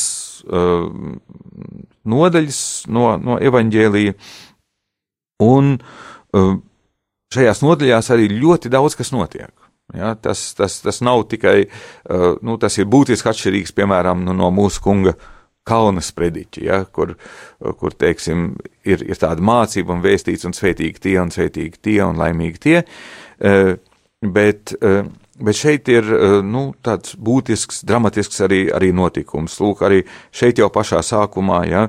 nodaļas 2.06 2.60
no, 2.94 3.06
no 3.18 3.38
evaņģēlīja, 3.42 4.14
un 5.42 5.72
šajās 7.34 7.64
nodaļās 7.66 8.12
arī 8.14 8.30
ļoti 8.36 8.70
daudz 8.70 8.98
kas 9.00 9.10
notiek. 9.16 9.50
Ja, 9.96 10.14
tas, 10.18 10.52
tas, 10.58 10.78
tas 10.82 11.02
nav 11.06 11.24
tikai, 11.32 11.68
nu, 12.46 12.60
tas 12.62 12.78
ir 12.78 12.86
būtiski 12.90 13.30
atšķirīgs, 13.32 13.74
piemēram, 13.78 14.24
nu, 14.28 14.34
no 14.38 14.52
mūsu 14.54 14.82
kunga 14.86 15.16
kalna 15.66 16.02
sprediķa, 16.06 16.62
ja, 16.62 16.80
kur, 16.86 17.16
kur, 17.80 17.94
teiksim, 17.98 18.52
ir, 18.86 19.02
ir 19.02 19.18
tāda 19.18 19.42
mācība 19.46 19.96
un 19.96 20.06
vēstīts 20.06 20.46
un 20.46 20.54
svētīgi 20.54 21.02
tie 21.02 21.16
un 21.22 21.34
svētīgi 21.34 21.82
tie 21.86 22.00
un 22.06 22.22
laimīgi 22.22 22.62
tie, 22.62 22.82
uh, 22.82 23.25
bet 23.40 24.76
Bet 25.36 25.58
šeit 25.60 25.90
ir 25.92 26.06
nu, 26.48 26.70
tāds 26.80 27.18
būtisks, 27.20 27.82
dramatisks 27.84 28.40
arī, 28.46 28.62
arī 28.72 28.94
notikums. 28.96 29.58
Lūk, 29.60 29.82
arī 29.84 29.98
šeit 30.32 30.62
jau 30.62 30.70
pašā 30.72 31.02
sākumā, 31.04 31.58
ja, 31.68 31.82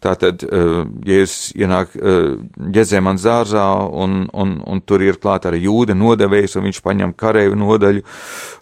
tā 0.00 0.14
tad 0.16 0.40
eh, 0.46 0.78
Jēzus 1.04 1.50
ienāk 1.52 1.92
ģezēmans 1.98 3.20
eh, 3.20 3.28
dārzā, 3.28 3.66
un, 3.92 4.22
un, 4.32 4.56
un 4.64 4.80
tur 4.88 5.04
ir 5.04 5.20
klāt 5.20 5.44
arī 5.50 5.66
jūda 5.66 5.92
nodevējs, 6.00 6.56
un 6.56 6.64
viņš 6.70 6.80
paņem 6.86 7.12
kareivu 7.20 7.60
nodaļu, 7.60 8.06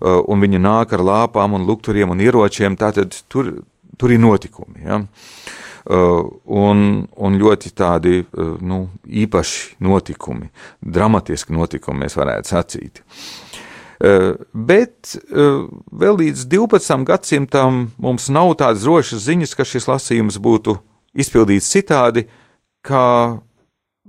un 0.02 0.42
viņa 0.42 0.62
nāk 0.66 0.96
ar 0.98 1.06
lāpām 1.06 1.54
un 1.60 1.68
lukturiem 1.68 2.10
un 2.10 2.26
ieročiem, 2.26 2.74
tātad 2.80 3.14
tur, 3.30 3.54
tur 3.94 4.10
ir 4.10 4.22
notikumi. 4.26 4.82
Ja. 4.82 5.04
Uh, 5.82 6.28
un, 6.46 7.02
un 7.18 7.38
ļoti 7.40 7.72
tādi 7.74 8.20
uh, 8.22 8.52
nu, 8.62 8.84
īpaši 9.02 9.80
notikumi, 9.82 10.52
dramatiski 10.78 11.56
notikumi, 11.56 12.04
mēs 12.04 12.14
varētu 12.20 12.52
sacīt. 12.52 13.02
Eh, 14.02 14.32
bet 14.50 15.14
eh, 15.14 15.58
vēl 15.94 16.16
līdz 16.18 16.48
12. 16.50 17.04
gadsimtam 17.06 17.84
mums 18.02 18.26
nav 18.34 18.56
tādas 18.58 18.82
drošas 18.82 19.28
ziņas, 19.28 19.52
ka 19.54 19.66
šis 19.68 19.86
lasījums 19.86 20.40
būtu 20.42 20.74
izpildīts 21.14 21.68
citādi, 21.70 22.24
kā 22.82 23.38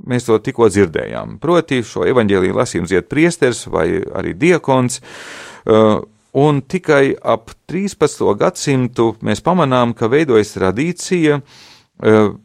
mēs 0.09 0.25
to 0.25 0.39
tikko 0.41 0.71
dzirdējām. 0.73 1.37
Proti, 1.43 1.83
šo 1.85 2.07
evaņģēlīju 2.09 2.57
lasījumu 2.57 2.89
ziet 2.89 3.11
priesteris 3.11 3.67
vai 3.69 3.85
arī 4.01 4.33
diakons, 4.33 4.97
eh, 4.97 6.01
un 6.33 6.61
tikai 6.61 7.13
ap 7.21 7.51
13. 7.69 8.25
gadsimtu 8.39 9.13
mēs 9.21 9.43
pamanām, 9.45 9.93
ka 9.93 10.09
veidojas 10.11 10.55
tradīcija 10.55 11.41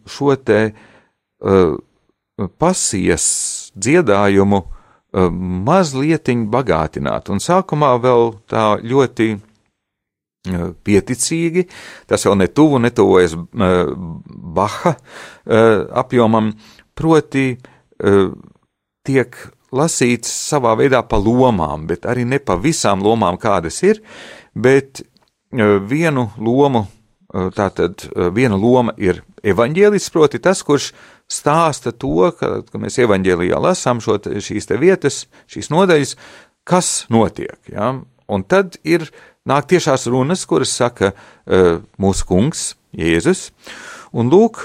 šo 0.09 0.35
te 0.45 0.59
pasijas 2.61 3.25
dziedājumu 3.75 4.61
Uh, 5.09 5.31
mazliet 5.33 6.29
bagātināt. 6.53 7.31
Un 7.33 7.41
sākumā 7.41 7.95
vēl 8.03 8.35
tā 8.45 8.77
ļoti 8.85 9.39
pieticīgi, 10.85 11.65
tas 12.09 12.27
vēl 12.29 12.37
ne 12.37 12.49
tuvu, 12.53 12.79
netuvojas 12.81 13.35
Baha 14.59 14.93
apjomam, 16.03 16.53
proti 16.97 17.47
tiek 19.05 19.41
lasīts 19.75 20.31
savā 20.49 20.75
veidā 20.79 21.03
pa 21.05 21.19
lomām, 21.21 21.87
bet 21.89 22.07
arī 22.09 22.25
ne 22.29 22.41
pa 22.41 22.57
visām 22.61 23.03
lomām, 23.05 23.39
kādas 23.41 23.83
ir, 23.85 24.01
bet 24.55 25.03
vienu 25.53 26.29
lomu, 26.37 26.87
tātad 27.57 28.07
viena 28.35 28.57
loma 28.57 28.95
ir 28.97 29.23
evaņģēlis, 29.45 30.11
proti 30.13 30.41
tas, 30.41 30.63
kurš 30.65 30.93
stāsta 31.29 31.93
to, 31.93 32.31
ka, 32.37 32.63
ka 32.65 32.81
mēs 32.81 32.99
evaņģēlijā 33.05 33.61
lasām 33.61 34.01
šo, 34.05 34.17
šīs 34.41 34.69
te 34.69 34.79
vietas, 34.81 35.27
šīs 35.53 35.69
nodaļas, 35.73 36.17
kas 36.69 37.05
notiek. 37.13 37.59
Ja? 37.69 37.95
Un 38.29 38.45
tad 38.49 38.81
ir 38.85 39.07
nāk 39.49 39.69
tiešās 39.69 40.09
runas, 40.09 40.45
kuras 40.49 40.73
saka 40.77 41.13
mūsu 42.01 42.29
kungs, 42.29 42.73
Jēzus, 42.97 43.51
un 44.17 44.31
lūk, 44.33 44.63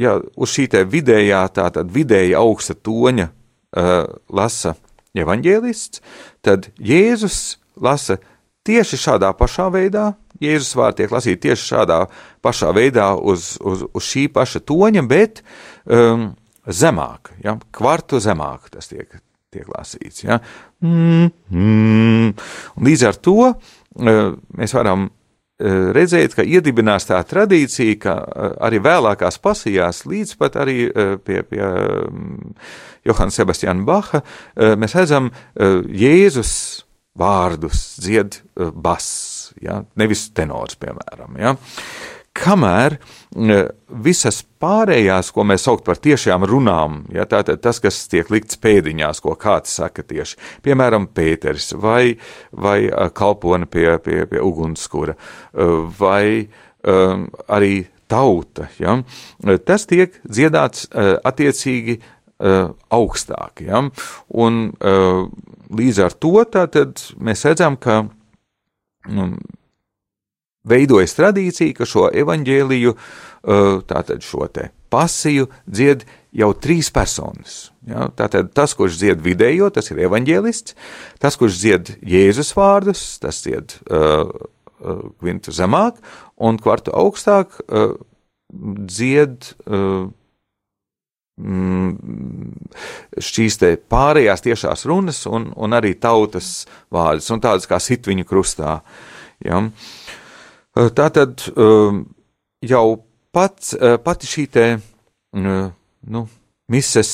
ja 0.00 0.16
uz 0.40 0.52
šī 0.56 0.70
te 0.72 0.80
vidējā, 0.88 1.42
tātad 1.52 1.90
vidēja 1.92 2.40
augsta 2.40 2.72
toņa 2.72 3.28
uh, 3.76 4.06
lasa 4.30 4.74
evaņģēlists, 5.14 6.02
tad 6.44 6.70
Jēzus 6.78 7.58
lasa 7.80 8.18
tieši 8.66 8.98
šādā 8.98 9.32
pašā 9.36 9.68
veidā, 9.74 10.12
Jēzus 10.42 10.74
vārdi 10.78 11.02
tiek 11.02 11.12
lasīti 11.14 11.42
tieši 11.48 11.68
šādā 11.72 11.98
pašā 12.44 12.72
veidā 12.74 13.12
uz, 13.14 13.54
uz, 13.62 13.84
uz 13.86 14.06
šī 14.06 14.26
paša 14.34 14.64
toņa, 14.66 15.04
bet 15.10 15.44
um, 15.84 16.32
zemāk, 16.66 17.34
ja, 17.44 17.56
kvartu 17.74 18.20
zemāk 18.22 18.70
tas 18.74 18.90
tiek, 18.90 19.20
tiek 19.54 19.68
lasīts. 19.70 20.24
Ja. 20.26 20.40
Mm, 20.84 21.30
mm. 21.54 22.32
Līdz 22.84 23.06
ar 23.10 23.20
to 23.22 23.36
uh, 23.52 24.34
mēs 24.58 24.74
varam 24.76 25.08
redzēt, 25.96 26.36
ka 26.36 26.44
iedibinās 26.46 27.08
tā 27.08 27.20
tradīcija, 27.28 27.98
ka 28.02 28.16
uh, 28.20 28.48
arī 28.68 28.80
vēlākās 28.84 29.40
pasījās, 29.44 30.04
līdz 30.10 30.34
pat 30.40 30.58
arī 30.64 30.88
uh, 30.88 31.14
pie, 31.24 31.42
pie 31.48 31.62
um, 31.64 32.54
Johana 33.06 33.34
Sebastiana 33.34 33.86
Baha, 33.86 34.22
uh, 34.24 34.74
mēs 34.80 34.96
redzam 34.98 35.30
uh, 35.30 35.80
Jēzus 35.88 36.54
vārdus 37.18 37.86
dzied 38.02 38.40
uh, 38.40 38.70
bass 38.74 39.52
ja? 39.62 39.80
nevis 40.00 40.28
tenors, 40.34 40.76
piemēram. 40.80 41.38
Ja? 41.40 41.54
Kamēr 42.34 42.96
visas 44.04 44.40
pārējās, 44.62 45.30
ko 45.30 45.44
mēs 45.46 45.66
saucam 45.68 45.86
par 45.86 46.00
tiešām 46.02 46.46
runām, 46.50 47.04
ja, 47.14 47.28
tātad 47.30 47.62
tas, 47.62 47.78
kas 47.82 48.00
tiek 48.10 48.30
likts 48.34 48.58
pēdiņās, 48.58 49.22
ko 49.22 49.36
kāds 49.38 49.76
saka 49.78 50.02
tieši, 50.02 50.40
piemēram, 50.66 51.06
Pēters 51.14 51.72
vai, 51.78 52.16
vai 52.50 52.90
kalpone 53.14 53.70
pie, 53.70 53.86
pie, 54.02 54.24
pie 54.30 54.42
ugunskura, 54.42 55.14
vai 56.00 56.48
um, 56.82 57.28
arī 57.46 57.86
tauta, 58.10 58.66
ja, 58.82 58.98
tas 59.64 59.86
tiek 59.86 60.18
dziedāts 60.26 60.88
attiecīgi 61.24 62.00
augstāk. 62.92 63.62
Ja, 63.64 63.80
un 64.34 64.62
līdz 65.70 66.02
ar 66.04 66.16
to 66.18 66.42
mēs 67.22 67.46
redzam, 67.46 67.78
ka 67.78 68.02
nu, 69.14 69.30
veidojas 70.68 71.16
tradīcija, 71.18 71.76
ka 71.78 71.88
šo 71.88 72.08
evaņģēliju, 72.22 72.94
uh, 72.94 73.82
tātad 73.88 74.24
šo 74.24 74.48
te 74.52 74.70
pasiju, 74.94 75.48
dzied 75.66 76.04
jau 76.34 76.50
trīs 76.58 76.90
personas. 76.94 77.70
Ja? 77.88 78.08
Tātad 78.16 78.52
tas, 78.56 78.74
kurš 78.78 78.98
dzied 79.00 79.22
vidējo, 79.24 79.70
tas 79.74 79.90
ir 79.90 80.04
evaņģēlists, 80.08 80.76
tas, 81.22 81.38
kurš 81.40 81.60
dzied 81.60 81.94
Jēzus 82.14 82.54
vārdus, 82.56 83.04
tas 83.22 83.42
dzied 83.44 83.76
uh, 83.90 84.26
kvintu 85.20 85.54
zemāk, 85.54 86.00
un 86.36 86.58
kvartu 86.60 86.92
augstāk 86.92 87.56
dzied 88.52 89.48
mm, 91.40 91.94
šīs 93.18 93.58
pārējās 93.90 94.44
tiešās 94.44 94.86
runas 94.90 95.24
un, 95.30 95.50
un 95.56 95.76
arī 95.76 95.94
tautas 96.00 96.66
vārdas, 96.92 97.30
un 97.34 97.42
tādas 97.44 97.68
kā 97.70 97.80
sit 97.82 98.06
viņu 98.10 98.26
krustā. 98.28 98.78
Ja. 99.44 99.60
Tā 100.74 101.06
tad 101.14 101.42
jau 102.66 102.86
pats, 103.34 103.74
pati 104.02 104.26
šī 104.26 104.44
te, 104.50 104.64
nu, 105.38 106.22
mises 106.74 107.10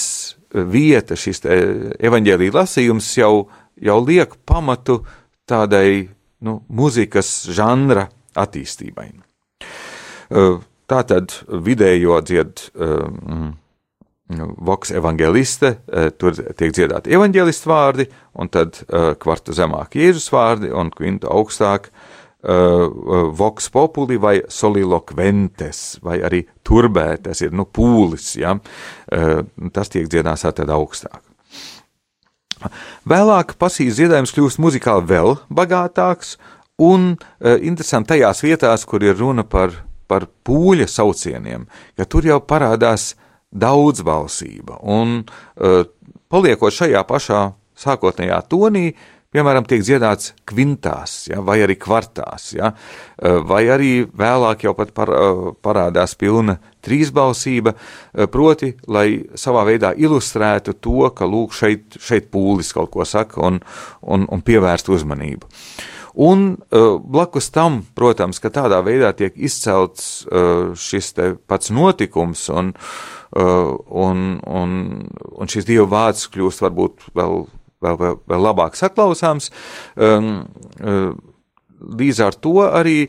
vieta, 0.51 1.17
šis 1.19 1.45
evaņģēlīja 1.45 2.55
lasījums 2.57 3.11
jau, 3.19 3.51
jau 3.77 3.99
liek 4.01 4.33
pamatu 4.49 5.03
tādai 5.49 6.09
nu, 6.41 6.63
mūzikas 6.73 7.51
žanra 7.53 8.07
attīstībai. 8.41 9.11
Tā 10.91 11.01
tad 11.07 11.35
vidējo 11.51 12.21
dzied 12.25 12.65
um, 12.75 13.51
Voks 14.63 14.93
evangeliste, 14.95 15.73
tur 16.23 16.37
tiek 16.39 16.71
dziedāti 16.71 17.11
evanģēlistu 17.17 17.67
vārdi, 17.67 18.05
un 18.39 18.49
tad 18.49 18.79
kvartu 19.21 19.53
zemāk 19.59 19.97
Jēzus 19.99 20.31
vārdi, 20.31 20.71
un 20.71 20.93
kvintu 20.95 21.27
augstāk 21.35 21.89
uh, 21.91 22.05
voks 22.43 23.69
populi 23.69 24.17
vai 24.17 24.41
solilokventes, 24.49 26.01
vai 26.03 26.21
arī 26.25 26.45
turbē, 26.65 27.19
tas 27.25 27.43
ir, 27.45 27.53
nu, 27.53 27.67
pūlis, 27.69 28.33
ja, 28.41 28.55
uh, 28.57 29.43
tas 29.75 29.93
tiek 29.93 30.09
dziedāts 30.09 30.47
tad 30.49 30.73
augstāk. 30.73 31.21
Vēlāk 33.09 33.55
pasīs 33.61 33.97
dziedājums 33.97 34.33
kļūst 34.37 34.61
muzikāli 34.61 35.09
vēl 35.09 35.37
bagātāks 35.49 36.37
un 36.81 37.15
uh, 37.15 37.57
interesanti 37.61 38.15
tajās 38.15 38.45
vietās, 38.45 38.85
kur 38.89 39.05
ir 39.05 39.19
runa 39.21 39.45
par, 39.45 39.73
par 40.09 40.29
pūļa 40.45 40.89
saucieniem, 40.89 41.67
ka 41.97 42.09
tur 42.09 42.29
jau 42.29 42.41
parādās 42.41 43.15
daudzbalsība 43.51 44.81
un 44.87 45.23
uh, 45.23 45.83
paliekot 46.31 46.73
šajā 46.73 47.03
pašā 47.09 47.49
sākotnējā 47.81 48.43
tonī, 48.49 48.91
piemēram, 49.35 49.67
tiek 49.69 49.83
dziedāts 49.85 50.33
kvintās, 50.49 51.29
ja, 51.31 51.39
vai 51.45 51.61
arī 51.65 51.77
kvartās, 51.81 52.51
ja, 52.57 52.73
vai 53.47 53.63
arī 53.71 53.93
vēlāk 54.07 54.65
jau 54.67 54.75
pat 54.79 54.91
par, 54.97 55.13
parādās 55.63 56.17
pilna 56.19 56.59
trīsbalsība, 56.85 57.77
proti, 58.33 58.73
lai 58.91 59.07
savā 59.39 59.67
veidā 59.69 59.93
ilustrētu 59.95 60.75
to, 60.83 61.07
ka 61.15 61.29
lūk, 61.31 61.55
šeit, 61.55 62.01
šeit 62.03 62.31
pūlis 62.35 62.75
kaut 62.75 62.91
ko 62.95 63.07
saka 63.07 63.43
un, 63.47 63.63
un, 64.03 64.27
un 64.27 64.45
pievērst 64.45 64.91
uzmanību. 64.91 65.51
Un 66.21 66.57
blakus 67.07 67.53
tam, 67.55 67.85
protams, 67.95 68.41
ka 68.43 68.51
tādā 68.51 68.81
veidā 68.83 69.13
tiek 69.15 69.37
izcelts 69.39 70.25
šis 70.75 71.13
pats 71.47 71.71
notikums, 71.71 72.49
un, 72.51 72.73
un, 73.31 74.25
un, 74.43 74.75
un 75.31 75.53
šis 75.55 75.69
dievu 75.71 75.87
vārds 75.93 76.27
kļūst 76.35 76.67
varbūt 76.67 77.13
vēl 77.15 77.45
vēl, 77.85 77.99
vēl, 78.01 78.21
vēl 78.31 78.47
labāk 78.49 78.79
saklausāms. 78.79 79.51
Um, 79.97 80.33
uh, 80.81 81.13
Līdz 81.81 82.19
ar 82.21 82.35
to 82.37 82.59
arī 82.61 83.07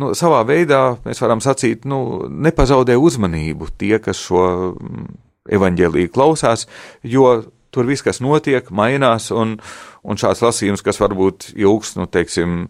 nu, 0.00 0.14
savā 0.16 0.38
veidā 0.48 0.94
mēs 1.04 1.18
varam 1.20 1.42
sacīt, 1.44 1.82
nu, 1.84 2.24
nepazaudē 2.24 2.96
uzmanību 2.96 3.68
tie, 3.76 3.98
kas 4.00 4.22
šo 4.30 4.44
mm, 4.70 5.10
evaņģēlīju 5.52 6.12
klausās, 6.14 6.64
jo 7.04 7.34
tur 7.74 7.84
viss, 7.90 8.04
kas 8.06 8.22
notiek, 8.24 8.70
mainās, 8.72 9.28
un, 9.28 9.58
un 10.00 10.20
šāds 10.20 10.40
lasījums, 10.40 10.80
kas 10.86 11.02
varbūt 11.02 11.50
ilgs, 11.52 11.98
nu, 11.98 12.08
teiksim, 12.08 12.64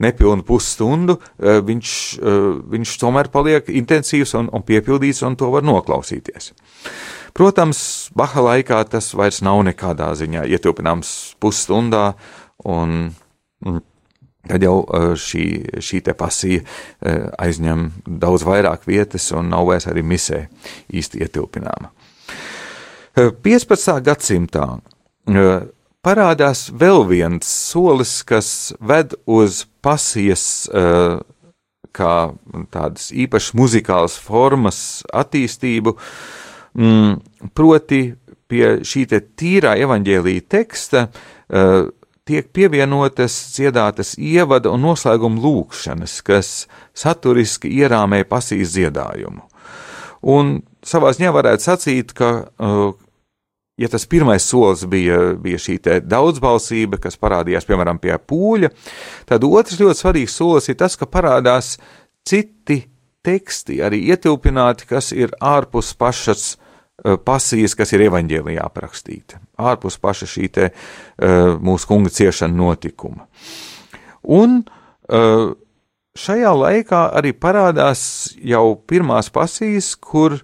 nepilnu 0.00 0.48
pusstundu, 0.48 1.18
uh, 1.20 1.60
viņš, 1.60 1.94
uh, 2.22 2.50
viņš 2.72 2.96
tomēr 3.04 3.28
paliek 3.34 3.68
intensīvs 3.68 4.32
un, 4.40 4.48
un 4.48 4.64
piepildīts, 4.64 5.20
un 5.28 5.36
to 5.36 5.52
var 5.52 5.66
noklausīties. 5.66 6.54
Protams, 7.36 8.10
Baha 8.16 8.42
laikā 8.42 8.80
tas 8.90 9.12
vairs 9.14 9.40
nav 9.44 9.62
nekādā 9.68 10.10
ziņā 10.18 10.46
ietilpināms 10.50 11.12
pusstundā, 11.40 12.14
un, 12.66 13.12
tad 14.48 14.64
jau 14.64 14.80
eh, 14.82 15.12
šī, 15.18 15.44
šī 15.82 16.02
te 16.06 16.14
pasija 16.18 16.62
eh, 16.62 17.28
aizņem 17.38 17.88
daudz 18.22 18.44
vairāk 18.46 18.86
vietas 18.88 19.30
un 19.36 19.50
nav 19.52 19.68
vairs 19.70 19.88
arī 19.90 20.04
misē 20.06 20.46
īsti 20.88 21.22
ietilpināma. 21.26 21.92
15. 23.16 23.74
Eh, 23.76 24.02
gadsimtā 24.06 24.66
parādās 26.00 26.68
vēl 26.72 27.04
viens 27.10 27.46
solis, 27.46 28.20
kas 28.26 28.72
ved 28.80 29.14
uz 29.28 29.66
pasijas 29.84 30.44
kā 31.90 32.14
tādas 32.72 33.10
īpašas 33.12 33.54
muzikālas 33.58 34.16
formas 34.22 34.80
attīstību, 35.12 35.92
uh, 35.92 36.39
Mm, 36.78 37.16
proti, 37.56 38.02
pie 38.50 38.80
šī 38.86 39.06
tīrā 39.10 39.76
evaņģēlīja 39.84 40.46
teksta 40.50 41.06
uh, 41.08 41.88
tiek 42.28 42.50
pievienotas 42.54 43.34
dziedātas 43.56 44.14
ievada 44.18 44.70
un 44.74 44.84
noslēguma 44.86 45.42
lūkšanas, 45.42 46.20
kas 46.26 46.50
saturiski 46.94 47.70
ierāmē 47.80 48.22
pasīs 48.28 48.74
dziedājumu. 48.76 49.46
Un 50.30 50.58
savā 50.86 51.14
ziņā 51.16 51.32
varētu 51.34 51.66
sacīt, 51.66 52.12
ka, 52.16 52.30
uh, 52.60 52.92
ja 53.80 53.90
tas 53.90 54.06
pirmais 54.10 54.46
solis 54.46 54.84
bija, 54.90 55.32
bija 55.40 55.58
šī 55.58 55.78
daudzbalsība, 56.06 57.00
kas 57.02 57.18
parādījās 57.18 57.66
piemēram 57.68 57.98
pie 58.02 58.14
pūļa, 58.18 58.70
tad 59.30 59.46
otrs 59.48 59.80
ļoti 59.80 60.04
svarīgs 60.04 60.38
solis 60.38 60.70
ir 60.70 60.78
tas, 60.78 60.98
ka 61.00 61.08
parādās 61.08 61.78
citi 62.28 62.84
teksti, 63.26 63.80
arī 63.84 64.02
ietilpināti, 64.10 64.88
kas 64.90 65.12
ir 65.16 65.32
ārpus 65.44 65.92
pašas 65.98 66.44
uh, 66.56 67.16
pasijas, 67.24 67.76
kas 67.78 67.94
ir 67.96 68.06
evaņģēlijā 68.08 68.64
aprakstīta, 68.64 69.40
ārpus 69.60 69.98
paša 70.00 70.28
šī 70.30 70.50
te 70.56 70.70
uh, 70.70 71.56
mūsu 71.60 71.90
kunga 71.90 72.12
ciešana 72.14 72.56
notikuma. 72.56 73.26
Un 74.24 74.60
uh, 74.62 75.52
šajā 76.16 76.54
laikā 76.56 77.04
arī 77.20 77.34
parādās 77.36 78.02
jau 78.36 78.74
pirmās 78.88 79.30
pasijas, 79.32 79.94
kur 79.94 80.40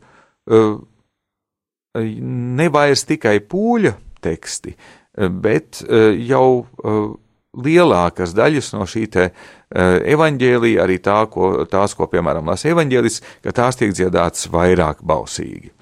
nevairs 1.96 3.02
tikai 3.08 3.40
pūļa 3.50 3.90
teksti, 4.22 4.76
bet 5.42 5.80
jau 6.22 6.46
lielākas 7.56 8.34
daļas 8.36 8.72
no 8.76 8.86
šī 8.88 9.04
te 9.12 9.26
uh, 9.30 9.98
evaņģēlija, 10.04 10.82
arī 10.84 10.98
tā, 11.04 11.18
ko, 11.32 11.64
tās, 11.70 11.96
ko, 11.96 12.08
piemēram, 12.12 12.46
lasa 12.50 12.70
evaņģēlis, 12.72 13.20
ka 13.44 13.54
tās 13.56 13.80
tiek 13.80 13.94
dziedātas 13.96 14.48
vairāk 14.52 15.02
balsīgi. 15.06 15.72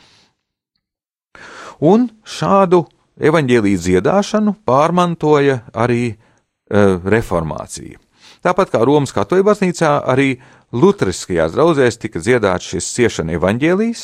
Un 1.84 2.08
šādu 2.22 2.84
evaņģēlīju 3.18 3.82
dziedāšanu 3.88 4.56
pārmantoja 4.66 5.60
arī 5.74 6.14
uh, 6.14 6.96
reformācija. 7.02 8.00
Tāpat 8.44 8.74
kā 8.74 8.82
Romas 8.84 9.14
katoļu 9.16 9.46
baznīcā, 9.46 9.96
arī 10.04 10.34
Lutriskajās 10.74 11.54
draudzēs 11.54 12.00
tika 12.02 12.20
dziedāts 12.22 12.72
šis 12.74 12.90
ciešana 12.96 13.36
evaņģēlijs, 13.38 14.02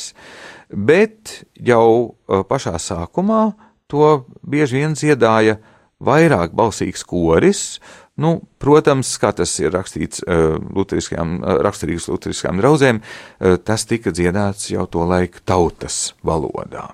bet 0.71 1.41
jau 1.59 1.87
uh, 1.91 2.41
pašā 2.47 2.77
sākumā 2.79 3.51
to 3.91 4.23
bieži 4.47 4.79
vien 4.79 4.95
dziedāja 4.95 5.59
vairāk 6.01 6.55
balsīgs 6.57 7.03
koris. 7.07 7.79
Nu, 8.21 8.35
protams, 8.61 9.13
kā 9.21 9.31
tas 9.35 9.53
ir 9.61 9.71
rakstīts 9.73 10.21
uh, 10.25 10.57
luteriskajām, 10.75 11.37
uh, 11.39 11.59
raksturīgs 11.65 12.09
luteriskajām 12.11 12.59
draudzēm, 12.61 12.99
uh, 13.01 13.55
tas 13.65 13.87
tika 13.89 14.13
dziedāts 14.13 14.69
jau 14.73 14.85
to 14.91 15.05
laiku 15.07 15.41
tautas 15.47 16.11
valodā. 16.27 16.89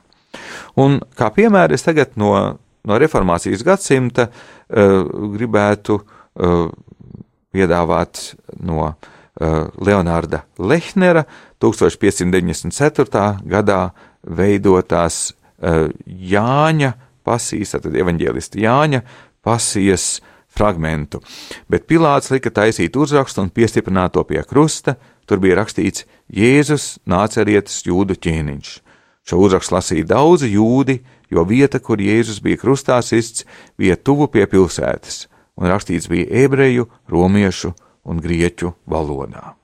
Un 0.79 0.99
kā 1.17 1.31
piemēra 1.33 1.75
es 1.75 1.83
tagad 1.83 2.13
no, 2.19 2.31
no 2.85 2.99
reformācijas 3.01 3.63
gadsimta 3.65 4.27
gribētu 4.67 5.95
piedāvāt 7.55 8.21
no 8.67 8.91
Leonārda 9.39 10.43
Lehnera 10.59 11.23
1594. 11.63 13.23
gadā 13.49 13.79
veidotās 14.21 15.31
Jāņa 16.05 16.91
pasijas, 17.27 17.75
tad 17.75 17.91
evaņģēlista 17.91 18.63
Jāņa 18.63 19.03
pasijas 19.45 20.17
fragmentu, 20.57 21.21
bet 21.69 21.85
Pilārs 21.89 22.31
lika 22.33 22.51
taisīt 22.53 22.95
uzrakstu 22.97 23.43
un 23.43 23.53
piestiprināt 23.53 24.15
to 24.15 24.23
pie 24.27 24.41
krusta, 24.47 24.95
tur 25.27 25.41
bija 25.43 25.59
rakstīts 25.59 26.07
Jēzus 26.33 26.97
nācerietis 27.07 27.83
jūdu 27.87 28.17
ķēniņš. 28.23 28.73
Šo 29.27 29.41
uzrakstu 29.43 29.75
lasīja 29.75 30.07
daudzi 30.13 30.53
jūdi, 30.53 31.01
jo 31.29 31.43
vieta, 31.43 31.81
kur 31.83 31.99
Jēzus 31.99 32.39
bija 32.43 32.59
krustā 32.61 33.01
sists, 33.03 33.43
bija 33.77 33.99
tuvu 33.99 34.29
pie 34.31 34.47
pilsētas, 34.47 35.25
un 35.59 35.67
rakstīts 35.67 36.07
bija 36.11 36.31
ebreju, 36.45 36.87
romiešu 37.11 37.75
un 38.07 38.23
grieķu 38.23 38.71
valodā. 38.87 39.56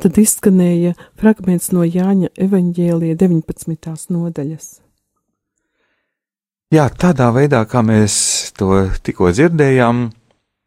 Tātad 0.00 0.16
izskanēja 0.16 0.94
fragments 1.20 1.66
no 1.76 1.82
Jāņa 1.84 2.30
evaņģēlija 2.40 3.18
19. 3.20 3.90
nodaļas. 4.08 4.68
Jā, 6.72 6.86
tādā 6.88 7.26
veidā, 7.36 7.58
kā 7.68 7.82
mēs 7.84 8.14
to 8.56 8.86
tikko 9.04 9.28
dzirdējām, 9.36 10.00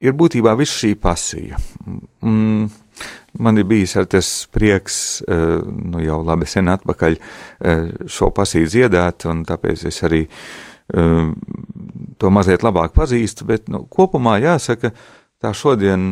ir 0.06 0.14
būtībā 0.20 0.54
viss 0.60 0.78
šī 0.84 0.92
pasija. 1.02 1.58
Mm, 2.22 2.68
man 3.42 3.58
ir 3.58 3.66
bijis 3.72 3.96
ar 3.98 4.06
tas 4.14 4.30
prieks, 4.54 5.24
eh, 5.26 5.66
nu 5.66 6.04
jau 6.06 6.20
labi 6.22 6.46
sen 6.46 6.70
atpakaļ 6.70 7.18
eh, 7.18 7.90
šo 8.06 8.30
pasiju 8.38 8.70
dziedāt, 8.70 9.26
un 9.34 9.42
tāpēc 9.50 9.88
es 9.90 9.98
arī 10.06 10.28
eh, 10.28 11.34
to 12.22 12.30
mazliet 12.30 12.62
labāk 12.62 12.94
pazīstu, 12.94 13.50
bet 13.50 13.66
nu, 13.74 13.88
kopumā 13.90 14.38
jāsaka, 14.46 14.94
tā 15.42 15.58
šodien 15.58 16.12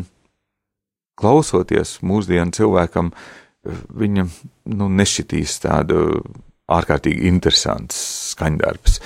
klausoties 1.21 1.99
mūsdienu 2.05 2.53
cilvēkam, 2.55 3.11
viņa 4.01 4.25
nu, 4.73 4.89
nešķitīs 4.89 5.59
tādu 5.65 6.21
ārkārtīgi 6.71 7.27
interesants 7.29 7.97
skaņdarbs. 8.31 8.99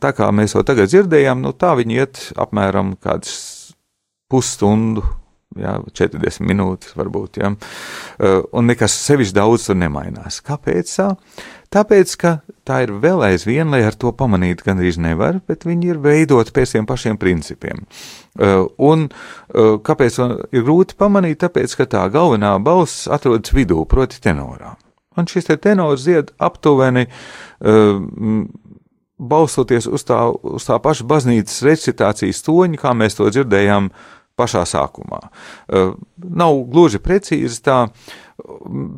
Tā 0.00 0.12
kā 0.16 0.28
mēs 0.34 0.54
jau 0.54 0.62
tagad 0.66 0.92
dzirdējām, 0.92 1.42
nu, 1.44 1.54
tā 1.56 1.74
viņi 1.78 1.98
iet 1.98 2.20
apmēram 2.40 2.94
kāds 3.02 3.32
pusstundu, 4.30 5.02
jā, 5.58 5.74
40 5.98 6.46
minūtes 6.46 6.94
varbūt, 6.98 7.40
jā, 7.42 7.50
un 8.54 8.70
nekas 8.70 8.94
sevišķi 9.08 9.36
daudz 9.40 9.66
tur 9.66 9.80
nemainās. 9.80 10.38
Kāpēc 10.46 10.94
tā? 10.94 11.08
Tāpēc, 11.74 12.14
ka 12.20 12.36
tā 12.70 12.80
ir 12.86 12.94
vēl 13.02 13.26
aizvien, 13.32 13.74
lai 13.74 13.82
ar 13.88 13.98
to 13.98 14.14
pamanītu, 14.16 14.64
gandrīz 14.68 15.00
nevar, 15.02 15.42
bet 15.50 15.66
viņi 15.66 15.92
ir 15.92 16.00
veidoti 16.04 16.54
pēc 16.54 16.76
tiem 16.76 16.88
pašiem 16.88 17.18
principiem. 17.20 17.82
Un 18.78 19.08
kāpēc 19.90 20.20
ir 20.54 20.64
grūti 20.64 20.96
pamanīt? 21.00 21.42
Tāpēc, 21.42 21.74
ka 21.80 21.90
tā 21.90 22.06
galvenā 22.14 22.54
balss 22.62 23.10
atrodas 23.10 23.52
vidū, 23.56 23.82
proti 23.90 24.22
tenorā. 24.22 24.76
Un 25.18 25.26
šis 25.26 25.50
te 25.50 25.58
tenors 25.58 26.06
dzied 26.06 26.30
aptuveni, 26.38 27.08
uh, 27.10 27.98
balstoties 29.20 29.88
uz 29.90 30.04
tā, 30.08 30.22
uz 30.30 30.64
tā 30.66 30.78
paša 30.82 31.04
baznīcas 31.08 31.60
recitācijas 31.66 32.42
toņa, 32.46 32.80
kā 32.80 32.94
mēs 32.96 33.18
to 33.18 33.28
dzirdējām 33.28 33.90
pašā 34.40 34.64
sākumā. 34.68 35.20
Nav 35.68 36.60
gluži 36.72 37.00
precīzi 37.04 37.60
tā, 37.66 37.82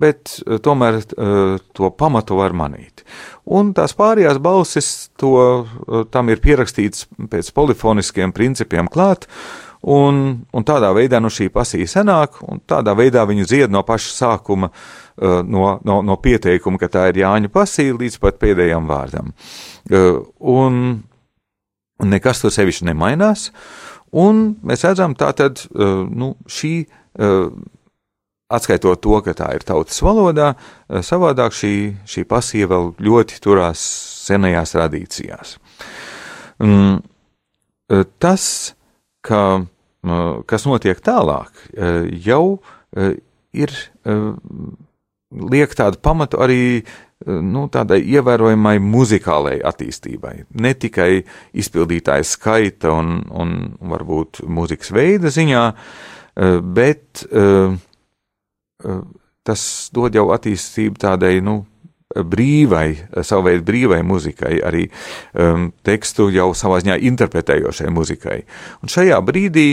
bet 0.02 0.36
tomēr 0.64 0.98
uh, 1.00 1.58
to 1.74 1.90
pamatu 1.98 2.38
var 2.38 2.54
manīt. 2.56 3.04
Un 3.44 3.72
tās 3.76 3.94
pārējās 3.98 4.40
balsis 4.42 4.88
to, 5.20 5.34
uh, 5.36 6.02
tam 6.12 6.32
ir 6.32 6.42
pierakstīts 6.44 7.06
pēc 7.32 7.52
polifoniskiem 7.56 8.34
principiem 8.36 8.90
klāt, 8.92 9.28
un, 9.82 10.42
un 10.52 10.66
tādā 10.66 10.92
veidā 10.94 11.20
nu 11.22 11.30
šī 11.32 11.48
pasīja 11.52 11.90
senāk, 11.98 12.42
un 12.46 12.62
tādā 12.68 12.94
veidā 12.98 13.24
viņu 13.28 13.46
dzied 13.48 13.72
no 13.74 13.82
paša 13.86 14.12
sākuma 14.14 14.70
no, 15.22 15.64
no, 15.84 15.96
no 16.06 16.16
pieteikuma, 16.22 16.78
ka 16.80 16.88
tā 16.88 17.08
ir 17.10 17.18
Jāņa 17.20 17.50
pasīva 17.52 17.98
līdz 18.00 18.18
pat 18.22 18.38
pēdējam 18.40 18.86
vārdam. 18.88 19.32
Un 20.54 20.78
nekas 22.08 22.40
tur 22.42 22.54
sevišķi 22.54 22.88
nemainās, 22.88 23.50
un 24.14 24.44
mēs 24.64 24.86
redzam 24.86 25.18
tātad, 25.18 25.66
nu, 25.74 26.32
šī, 26.46 26.72
atskaitot 28.52 29.00
to, 29.02 29.18
ka 29.24 29.34
tā 29.36 29.48
ir 29.56 29.64
tautas 29.66 29.98
valodā, 30.04 30.52
savādāk 31.04 31.56
šī, 31.56 31.74
šī 32.08 32.24
pasīva 32.28 32.74
vēl 32.74 32.92
ļoti 33.08 33.40
turās 33.44 33.82
senajās 34.26 34.74
tradīcijās. 34.76 35.56
Mm, 36.62 37.00
tas, 38.22 38.44
ka, 39.26 39.42
kas 40.48 40.68
notiek 40.68 41.00
tālāk, 41.02 41.66
jau 42.26 42.44
ir 43.52 43.78
liek 45.32 45.74
tādu 45.78 46.00
pamatu 46.04 46.40
arī 46.44 46.62
nu, 47.26 47.66
tādai 47.72 48.00
ievērojamai 48.14 48.76
muzikālai 48.82 49.58
attīstībai. 49.66 50.34
Ne 50.60 50.74
tikai 50.78 51.22
izpildītāja 51.58 52.26
skaita 52.26 52.92
un, 52.96 53.20
un 53.30 53.54
varbūt 53.92 54.42
mūzikas 54.48 54.92
veida 54.94 55.32
ziņā, 55.32 55.64
eh, 55.72 56.58
bet 56.62 57.24
eh, 57.28 57.40
eh, 57.42 57.80
tas 59.46 59.62
dod 59.94 60.14
jau 60.14 60.28
attīstību 60.34 61.00
tādai, 61.02 61.36
nu, 61.44 61.62
brīvai, 62.12 62.86
savu 63.24 63.48
veidu 63.48 63.64
brīvai 63.66 64.02
muzikai, 64.04 64.58
arī 64.64 64.84
um, 65.32 65.70
tekstu 65.84 66.28
jau 66.34 66.50
savā 66.56 66.82
ziņā 66.82 66.98
interpretējošai 67.08 67.90
muzikai. 67.94 68.38
Un 68.82 68.92
šajā 68.92 69.18
brīdī 69.24 69.66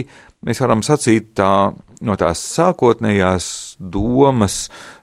mēs 0.47 0.62
varam 0.64 0.84
sacīt 0.86 1.34
tā 1.38 1.51
no 1.99 2.16
tās 2.20 2.41
sākotnējās 2.55 3.49
domas, 3.80 4.62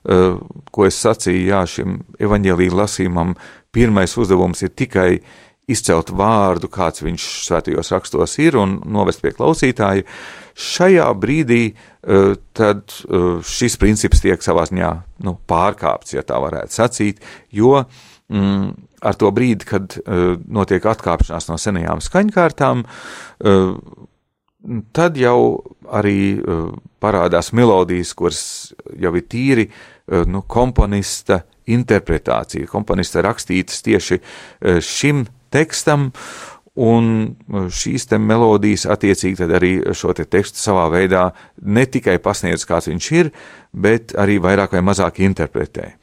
uh, 0.08 0.38
ko 0.72 0.88
es 0.88 1.00
sacīju, 1.04 1.48
jā, 1.50 1.64
šim 1.68 1.98
evaņģēlīja 2.22 2.78
lasījumam, 2.80 3.36
pirmais 3.76 4.16
uzdevums 4.16 4.64
ir 4.64 4.72
tikai 4.72 5.10
izcelt 5.70 6.12
vārdu, 6.14 6.70
kāds 6.70 7.02
viņš 7.02 7.26
svētajos 7.46 7.90
rakstos 7.94 8.36
ir, 8.42 8.58
un 8.60 8.78
novest 8.86 9.22
pie 9.22 9.32
klausītāja. 9.34 10.06
Šajā 10.56 11.06
brīdī 11.18 11.62
uh, 11.72 12.36
tad 12.56 12.94
uh, 13.06 13.42
šis 13.44 13.76
princips 13.82 14.22
tiek 14.24 14.42
savā 14.44 14.66
ziņā 14.70 14.92
nu, 15.26 15.36
pārkāpts, 15.50 16.14
ja 16.14 16.22
tā 16.26 16.38
varētu 16.42 16.78
sacīt, 16.78 17.22
jo 17.50 17.74
mm, 17.82 18.68
ar 19.10 19.18
to 19.18 19.32
brīdi, 19.34 19.66
kad 19.68 19.98
uh, 19.98 20.36
notiek 20.46 20.86
atkāpšanās 20.86 21.50
no 21.50 21.58
senajām 21.60 22.02
skaņkārtām, 22.04 22.86
tad 24.96 25.18
jau 25.20 25.40
arī 25.94 26.40
parādās 27.02 27.52
melodijas, 27.54 28.14
kuras 28.18 28.40
jau 28.98 29.12
ir 29.14 29.26
tīri 29.30 29.66
nu, 30.26 30.40
komponista 30.48 31.42
interpretācija, 31.70 32.66
komponista 32.70 33.22
rakstītas 33.22 33.84
tieši 33.86 34.18
šim 34.82 35.22
tekstam, 35.52 36.10
un 36.76 37.36
šīs 37.72 38.04
te 38.10 38.18
melodijas 38.20 38.84
attiecīgi 38.92 39.46
arī 39.56 39.72
šo 39.96 40.12
te 40.16 40.26
tekstu 40.28 40.60
savā 40.60 40.90
veidā 40.92 41.30
ne 41.64 41.86
tikai 41.88 42.18
pasniedz, 42.20 42.66
kāds 42.68 42.90
viņš 42.90 43.08
ir, 43.16 43.32
bet 43.72 44.12
arī 44.20 44.36
vairāk 44.44 44.76
vai 44.76 44.84
mazāk 44.84 45.22
interpretē. 45.24 45.94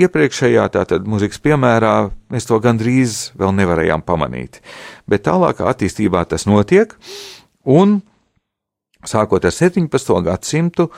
Iepriekšējā 0.00 0.66
tātad 0.74 1.06
mūzikas 1.06 1.40
piemērā 1.42 1.94
mēs 2.30 2.46
to 2.46 2.58
gandrīz 2.62 3.30
vēl 3.38 3.54
nevarējām 3.58 4.02
pamanīt, 4.06 4.60
bet 5.10 5.26
tālākā 5.26 5.66
attīstībā 5.70 6.24
tas 6.30 6.46
notiek, 6.50 6.94
un 7.66 8.00
sākot 9.06 9.46
ar 9.46 9.54
17. 9.54 10.14
gadsimtu 10.26 10.90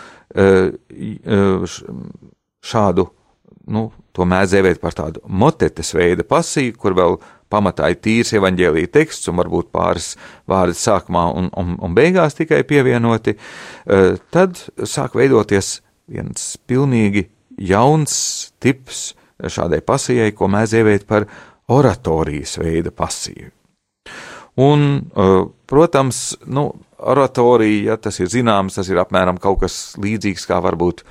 šādu 2.72 3.09
nu, 3.72 3.90
to 4.12 4.26
mēdz 4.28 4.57
dēvēt 4.57 4.80
par 4.82 4.96
tādu 4.96 5.22
motetes 5.28 5.92
veida 5.96 6.24
pasīvu, 6.28 6.76
kur 6.80 6.96
vēl 6.98 7.16
pamatā 7.53 7.90
ir 7.92 8.00
tīrs 8.03 8.32
evaņģēlīja 8.38 8.92
teksts 8.92 9.30
un 9.30 9.38
varbūt 9.40 9.70
pāris 9.74 10.12
vārdi 10.48 10.78
sākumā 10.78 11.26
un, 11.38 11.48
un, 11.59 11.76
un 11.82 11.96
beigās 11.96 12.36
tikai 12.38 12.62
pievienoti, 12.68 13.36
e, 13.36 14.03
tad 14.32 14.61
sāk 14.88 15.16
veidoties 15.18 15.80
viens 16.12 16.55
pilnīgi 16.68 17.26
jauns 17.72 18.14
tips 18.62 19.12
šādai 19.42 19.82
pasijai, 19.84 20.32
ko 20.36 20.48
mēdz 20.53 20.76
dēvēt 20.78 21.09
par 21.09 21.26
oratorijas 21.72 22.59
veida 22.62 22.92
pasīvu. 22.94 23.50
Un, 24.62 24.86
e, 25.00 25.32
protams, 25.68 26.24
nu, 26.53 26.68
oratorija, 27.03 27.92
ja 27.92 27.98
tas 28.00 28.20
ir 28.20 28.30
zināms, 28.32 28.76
tas 28.78 28.88
ir 28.92 29.00
apmēram 29.03 29.40
kaut 29.42 29.62
kas 29.64 29.80
līdzīgs 30.00 30.44
kā 30.48 30.61
varbūt 30.62 31.03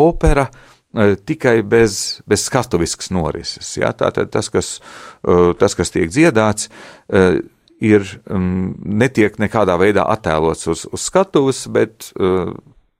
opera, 0.00 0.44
uh, 0.46 0.79
tikai 1.24 1.62
bez, 1.62 2.20
bez 2.26 2.44
skatuviskas 2.48 3.10
norises. 3.14 3.76
Ja? 3.78 3.92
Tātad 3.94 4.30
tas 4.34 4.50
kas, 4.50 4.80
eh, 5.26 5.52
tas, 5.58 5.74
kas 5.74 5.90
tiek 5.90 6.10
dziedāts, 6.10 6.68
eh, 7.08 7.40
ir, 7.80 8.02
mm, 8.28 8.74
netiek 8.84 9.36
nekādā 9.38 9.78
veidā 9.78 10.04
attēlots 10.04 10.66
uz, 10.68 10.86
uz 10.92 11.00
skatuves, 11.00 11.66
bet 11.72 12.12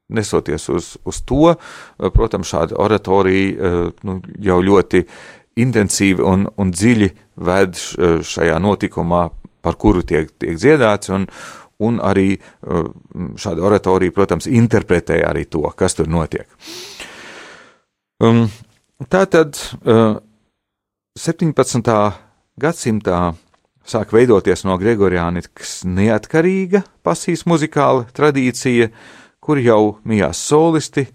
nesoties 0.09 0.69
uz, 0.69 0.97
uz 1.05 1.21
to, 1.21 1.55
protams, 1.99 2.49
šāda 2.49 2.79
oratorija 2.81 3.93
nu, 4.03 4.23
jau 4.41 4.57
ļoti 4.63 5.05
intensīvi 5.61 6.25
un, 6.25 6.49
un 6.57 6.73
dziļi 6.73 7.11
ved 7.37 7.77
šajā 8.25 8.57
notikumā, 8.59 9.31
par 9.61 9.77
kuru 9.77 10.01
tiek, 10.03 10.33
tiek 10.39 10.57
dziedāts, 10.57 11.13
un, 11.13 11.29
un 11.79 12.01
arī 12.01 12.41
šāda 13.37 13.61
oratorija, 13.61 14.17
protams, 14.17 14.49
interpretē 14.49 15.21
arī 15.29 15.45
to, 15.45 15.67
kas 15.77 16.01
tur 16.01 16.09
notiek. 16.09 16.49
Um, 18.21 18.43
tā 19.09 19.23
tad 19.33 19.57
uh, 19.81 20.19
17. 21.17 21.93
gadsimtā 22.61 23.21
sāk 23.89 24.13
veidoties 24.13 24.67
no 24.69 24.77
Gregoriānikas 24.81 25.81
neatkarīga 25.89 26.83
pasīs 27.01 27.47
muzikāla 27.49 28.05
tradīcija, 28.13 28.91
kur 29.41 29.63
jau 29.65 29.97
mijās 30.05 30.43
solisti 30.51 31.07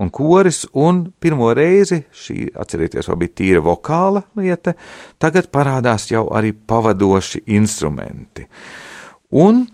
un 0.00 0.12
koris, 0.12 0.66
un 0.76 1.06
pirmo 1.20 1.48
reizi 1.56 2.02
šī, 2.12 2.50
atcerieties, 2.60 3.08
vēl 3.08 3.18
bija 3.20 3.36
tīra 3.40 3.64
vokāla 3.64 4.22
lieta, 4.36 4.76
tagad 5.20 5.48
parādās 5.52 6.10
jau 6.12 6.26
arī 6.36 6.52
pavadoši 6.52 7.42
instrumenti. 7.56 8.44
Un 9.32 9.64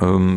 um, 0.00 0.34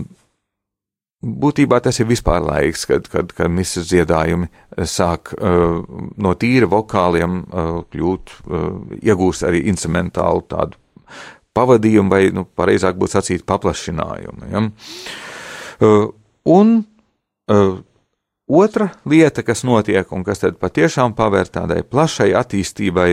būtībā 1.25 1.79
tas 1.81 1.99
ir 1.99 2.07
vispār 2.09 2.43
laiks, 2.45 2.85
kad, 2.89 3.07
kad, 3.09 3.31
kad 3.35 3.51
misijas 3.51 3.89
dziedājumi 3.89 4.49
sāk 4.85 5.33
uh, 5.35 5.81
no 6.21 6.33
tīra 6.39 6.69
vokāliem 6.69 7.39
uh, 7.43 7.71
kļūt, 7.91 8.35
uh, 8.45 8.67
iegūst 9.01 9.47
arī 9.47 9.63
instrumentālu 9.71 10.45
tādu 10.51 10.77
pavadījumu, 11.55 12.11
vai, 12.11 12.21
nu, 12.35 12.45
pareizāk 12.45 12.99
būtu 12.99 13.17
sacīt, 13.17 13.45
paplašinājumu. 13.47 14.51
Ja? 14.51 14.63
Uh, 15.79 16.09
un 16.51 16.77
uh, 17.51 17.75
otra 18.45 18.91
lieta, 19.09 19.43
kas 19.47 19.65
notiek 19.67 20.11
un 20.13 20.25
kas 20.27 20.43
tad 20.43 20.59
patiešām 20.61 21.15
pavēr 21.17 21.49
tādai 21.51 21.81
plašai 21.87 22.33
attīstībai 22.37 23.11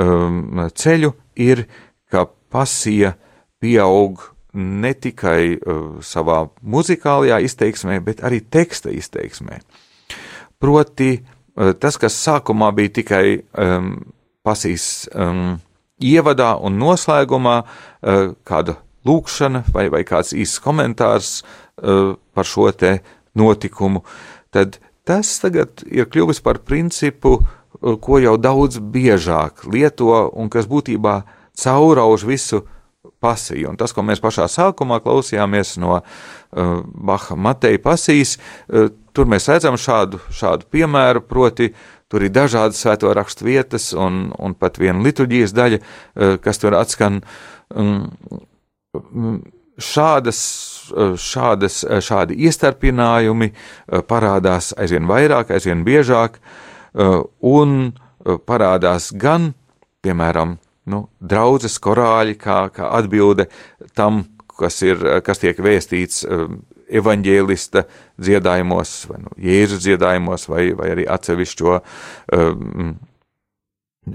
um, 0.00 0.64
ceļu, 0.74 1.14
ir, 1.38 1.66
ka 2.10 2.26
pasija 2.50 3.14
pieaug 3.62 4.33
ne 4.54 4.92
tikai 4.94 5.56
uh, 5.56 6.00
savā 6.04 6.44
muzikālajā 6.62 7.40
izteiksmē, 7.44 7.98
bet 8.04 8.22
arī 8.24 8.40
teksta 8.40 8.92
izteiksmē. 8.94 9.60
Proti, 10.62 11.10
uh, 11.18 11.72
tas, 11.78 11.98
kas 12.00 12.16
sākumā 12.22 12.70
bija 12.76 12.94
tikai 13.00 13.24
um, 13.58 13.96
pasīs 14.46 15.08
um, 15.14 15.56
ievadā 16.02 16.54
un 16.62 16.78
noslēgumā, 16.80 17.56
uh, 17.64 18.32
kāda 18.46 18.78
lūkšana 19.04 19.64
vai, 19.74 19.88
vai 19.92 20.04
kāds 20.06 20.32
īsts 20.36 20.62
komentārs 20.64 21.34
uh, 21.42 22.14
par 22.34 22.48
šo 22.48 22.70
te 22.72 22.98
notikumu, 23.34 24.04
tad 24.54 24.78
tas 25.04 25.34
tagad 25.42 25.82
ir 25.90 26.08
kļuvis 26.08 26.40
par 26.44 26.62
principu, 26.64 27.36
uh, 27.40 27.96
ko 28.00 28.20
jau 28.22 28.36
daudz 28.38 28.78
biežāk 28.78 29.66
lieto 29.66 30.28
un 30.32 30.48
kas 30.52 30.70
būtībā 30.70 31.22
caurauž 31.58 32.24
visu 32.26 32.64
pasiju. 33.24 33.72
Un 33.72 33.80
tas, 33.80 33.94
ko 33.96 34.04
mēs 34.04 34.22
pašā 34.22 34.46
sākumā 34.52 35.00
klausījāmies 35.04 35.78
no 35.82 35.96
uh, 35.98 36.04
Baha 36.84 37.38
Mateja 37.40 37.80
pasijas, 37.82 38.36
uh, 38.36 38.92
tur 39.16 39.30
mēs 39.30 39.48
redzam 39.48 39.80
šādu, 39.80 40.20
šādu 40.34 40.68
piemēru, 40.74 41.24
proti, 41.26 41.72
tur 42.12 42.28
ir 42.28 42.34
dažādas 42.36 42.84
svēto 42.84 43.10
rakstu 43.16 43.48
vietas 43.48 43.90
un, 43.96 44.28
un 44.38 44.54
pat 44.58 44.78
viena 44.82 45.02
liturģijas 45.02 45.56
daļa, 45.56 45.82
uh, 45.82 46.38
kas 46.44 46.62
tur 46.62 46.76
atskan. 46.78 47.22
Um, 47.74 48.10
šādas, 49.78 50.40
uh, 50.94 51.14
šādas, 51.18 51.80
uh, 51.86 51.98
šādi 52.04 52.36
iestarpinājumi 52.46 53.50
uh, 53.50 54.02
parādās 54.06 54.72
aizvien 54.78 55.08
vairāk, 55.10 55.54
aizvien 55.54 55.84
biežāk, 55.86 56.40
un 57.42 57.70
parādās 58.46 59.08
gan, 59.18 59.48
piemēram, 60.06 60.52
nu, 60.90 61.06
draudzes 61.20 61.78
korāļi, 61.82 62.36
kā, 62.40 62.64
kā 62.74 62.90
atbilde 62.98 63.48
tam, 63.96 64.24
kas, 64.58 64.80
ir, 64.86 65.00
kas 65.24 65.42
tiek 65.42 65.58
vēstīts 65.62 66.24
um, 66.28 66.60
evaņģēlista 66.94 67.84
dziedājumos, 68.20 68.92
vai 69.10 69.18
nu, 69.24 69.32
Jēzus 69.40 69.82
dziedājumos, 69.84 70.46
vai, 70.50 70.68
vai 70.76 70.92
arī 70.94 71.08
atsevišķo 71.10 71.74
um, 71.80 72.94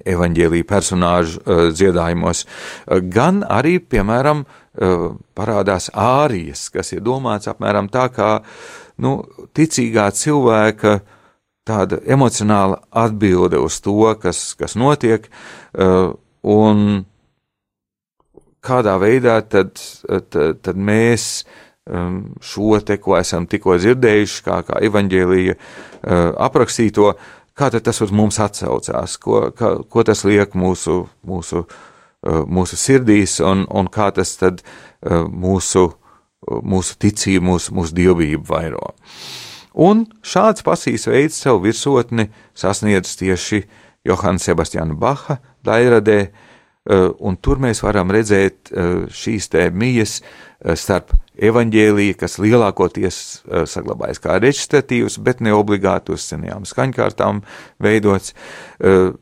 evaņģēlīju 0.05 0.67
personāžu 0.70 1.41
uh, 1.41 1.63
dziedājumos, 1.74 2.45
uh, 2.45 2.99
gan 3.01 3.41
arī, 3.43 3.80
piemēram, 3.82 4.45
uh, 4.45 5.07
parādās 5.38 5.89
ārijas, 5.97 6.67
kas 6.74 6.93
ir 6.93 7.03
domāts 7.05 7.49
apmēram 7.51 7.89
tā 7.91 8.07
kā 8.13 8.36
nu, 9.01 9.24
ticīgā 9.57 10.09
cilvēka 10.13 10.99
tāda 11.70 11.99
emocionāla 12.09 12.80
atbilde 12.97 13.59
uz 13.61 13.78
to, 13.86 14.01
kas, 14.22 14.53
kas 14.57 14.78
notiek, 14.80 15.28
uh, 15.74 16.13
un 16.43 17.03
kādā 18.63 18.95
veidā 18.99 19.39
tad, 19.47 19.79
tad, 20.29 20.61
tad 20.63 20.79
mēs 20.79 21.45
um, 21.89 22.35
šo 22.43 22.79
te, 22.85 22.99
ko 23.01 23.17
esam 23.19 23.47
tikko 23.49 23.77
dzirdējuši, 23.79 24.41
kā, 24.45 24.61
kā 24.67 24.79
evaņģēlīja 24.89 25.55
uh, 25.55 25.61
aprakstīto, 26.47 27.13
kā 27.57 27.71
tas 27.75 28.01
uz 28.03 28.13
mums 28.15 28.39
atsaucās, 28.43 29.17
ko, 29.21 29.49
kā, 29.55 29.75
ko 29.89 30.05
tas 30.07 30.23
liek 30.27 30.55
mūsu, 30.59 31.01
mūsu, 31.27 31.65
uh, 31.65 32.41
mūsu 32.47 32.79
sirdīs 32.79 33.39
un, 33.43 33.65
un 33.69 33.91
kā 33.91 34.11
tas 34.15 34.35
tad 34.39 34.63
uh, 34.63 35.25
mūsu, 35.27 35.89
mūsu 36.47 36.97
ticību, 36.99 37.45
mūsu, 37.51 37.75
mūsu 37.75 37.95
dievību 37.95 38.47
vairo. 38.47 38.93
Un 39.79 40.07
šāds 40.25 40.63
pasīs 40.65 41.05
veids 41.07 41.37
savu 41.39 41.61
virsotni 41.67 42.29
sasniedz 42.57 43.13
tieši 43.19 43.61
Johana 44.07 44.39
Sebastiāna 44.41 44.95
Baha 44.99 45.39
daļradē, 45.65 46.19
eh, 46.19 47.09
un 47.19 47.37
tur 47.37 47.59
mēs 47.59 47.83
varam 47.83 48.11
redzēt 48.11 48.71
eh, 48.71 48.91
šīs 49.11 49.49
te 49.51 49.65
mijas 49.71 50.19
eh, 50.21 50.75
starp 50.79 51.13
evaņģēliju, 51.39 52.15
kas 52.19 52.35
lielākoties 52.43 53.17
saglabājas 53.71 54.19
kā 54.19 54.35
reģistratīvs, 54.43 55.15
bet 55.23 55.39
ne 55.39 55.53
obligāti 55.55 56.11
uz 56.11 56.25
senajām 56.27 56.65
skaņkārtām 56.67 57.39
veidots, 57.79 58.33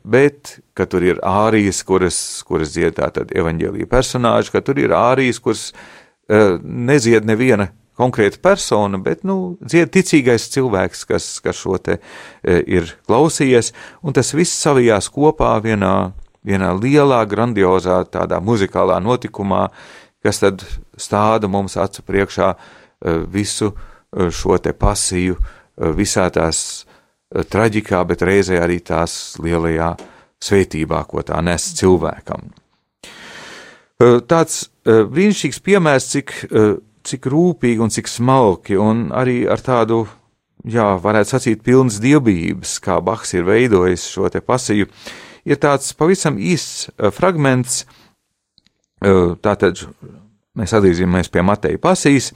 bet, 0.02 0.56
ka 0.74 0.88
tur 0.90 1.06
ir 1.06 1.20
ārijas, 1.22 1.84
kuras, 1.86 2.18
kuras 2.42 2.72
dzied 2.74 2.96
tātad 2.98 3.30
evaņģēlija 3.30 3.86
personāži, 3.86 4.50
ka 4.50 4.64
tur 4.66 4.82
ir 4.82 4.96
ārijas, 4.98 5.38
kuras 5.38 5.68
nezied 6.26 7.30
neviena 7.30 7.68
konkrēta 7.98 8.38
persona, 8.42 9.00
bet, 9.02 9.26
nu, 9.26 9.58
ticīgais 9.66 10.48
cilvēks, 10.54 11.04
kas, 11.10 11.26
kas 11.42 11.58
šo 11.58 11.76
te 11.82 11.98
ir 12.46 12.94
klausījies, 13.10 13.72
un 14.06 14.14
tas 14.16 14.30
viss 14.38 14.62
savijās 14.62 15.10
kopā 15.12 15.56
vienā 15.64 15.94
vienā 16.48 16.72
lielā, 16.76 17.22
grandiozā, 17.28 18.02
tādā 18.08 18.40
muzikālā 18.44 18.98
notikumā, 19.02 19.68
kas 20.24 20.42
tad 20.42 20.64
stāda 20.98 21.50
mums 21.50 21.76
acu 21.78 22.04
priekšā 22.06 22.52
eh, 22.54 23.22
visu 23.28 23.72
eh, 23.72 24.30
šo 24.30 24.58
te 24.62 24.74
pasiju, 24.74 25.38
visā 25.94 26.24
tās 26.34 26.60
traģikā, 27.30 28.00
bet 28.08 28.24
reizē 28.26 28.56
arī 28.58 28.80
tās 28.82 29.36
lielajā 29.38 29.92
svētībā, 30.42 31.04
ko 31.06 31.22
tā 31.22 31.38
nes 31.38 31.68
cilvēkam. 31.78 32.48
Tāds 34.26 34.56
brīnišķīgs 34.82 35.62
piemērs, 35.62 36.08
cik, 36.16 36.34
cik 37.08 37.28
rūpīgi 37.32 37.82
un 37.84 37.92
cik 37.92 38.10
smalki, 38.10 38.76
un 38.78 39.08
arī 39.16 39.42
ar 39.50 39.62
tādu, 39.64 40.02
jā, 40.68 40.90
varētu 41.02 41.34
sacīt, 41.34 41.62
pilnas 41.66 42.00
dievbijības, 42.04 42.78
kā 42.84 42.98
Bahs 43.04 43.34
ir 43.36 43.46
veidojis 43.48 44.08
šo 44.12 44.30
te 44.32 44.42
pasiju, 44.44 44.88
ir 45.48 45.60
tāds 45.62 45.94
pavisam 45.98 46.38
īsts 46.38 46.88
uh, 46.90 47.12
fragments, 47.14 47.84
uh, 49.04 49.36
tātad 49.44 49.84
mēs 50.58 50.74
atgriezīsimies 50.74 51.32
pie 51.32 51.44
Mateja 51.46 51.80
pasīs, 51.82 52.32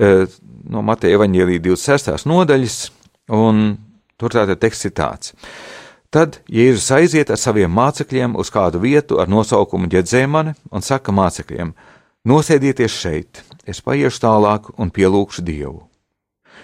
uh, 0.00 0.26
no 0.68 0.82
Mateja 0.86 1.18
evaņģēlīja 1.20 1.66
26. 1.68 2.26
nodaļas, 2.30 2.80
un 3.38 3.62
tur 4.18 4.34
tātad 4.34 4.60
teksts 4.62 4.90
ir 4.90 4.96
tāds. 4.98 5.34
Tad 6.12 6.42
Jēzus 6.52 6.90
aiziet 6.92 7.30
ar 7.32 7.38
saviem 7.40 7.72
mācekļiem 7.72 8.34
uz 8.36 8.50
kādu 8.52 8.82
vietu 8.82 9.16
ar 9.22 9.30
nosaukumu 9.32 9.88
Ģedzēmane 9.94 10.52
un 10.68 10.84
saka 10.84 11.12
mācekļiem: 11.16 11.70
Nosēdieties 12.28 12.98
šeit, 13.02 13.42
es 13.66 13.82
paiešu 13.82 14.22
tālāk 14.22 14.68
un 14.78 14.92
pielūgšu 14.94 15.42
Dievu 15.42 15.80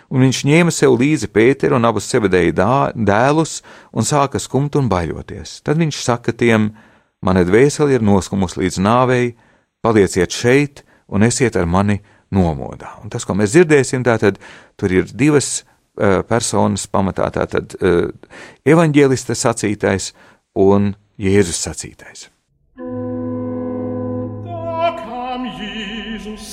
un 0.08 0.24
viņš 0.24 0.42
ņēma 0.48 0.72
sev 0.74 0.96
līdzi 0.98 1.30
Pēteru 1.32 1.78
un 1.78 1.88
abus 1.88 2.08
sebedēja 2.08 2.68
dēlus 2.96 3.60
un 3.92 4.06
sāka 4.08 4.40
skumt 4.40 4.76
un 4.80 4.88
baļoties. 4.90 5.60
Tad 5.64 5.80
viņš 5.80 6.02
saka 6.04 6.32
tiem: 6.32 6.70
Mana 7.24 7.44
dvēsele 7.44 7.96
ir 7.96 8.04
noskumusi 8.04 8.62
līdz 8.62 8.78
nāvei, 8.84 9.34
palieciet 9.84 10.34
šeit 10.34 10.84
un 11.08 11.26
esiet 11.26 11.56
ar 11.56 11.66
mani 11.66 11.98
nomodā. 12.34 12.94
Un 13.02 13.12
tas, 13.12 13.24
ko 13.26 13.34
mēs 13.34 13.54
dzirdēsim, 13.56 14.04
tātad 14.06 14.38
tur 14.78 14.92
ir 14.92 15.08
divas 15.12 15.62
uh, 15.62 16.22
personas 16.28 16.86
pamatā, 16.86 17.28
tātad 17.34 17.76
uh, 17.80 18.08
evaņģēlista 18.68 19.36
sacītais 19.36 20.12
un 20.54 20.92
Jēzus 21.18 21.64
sacītais. 21.66 22.28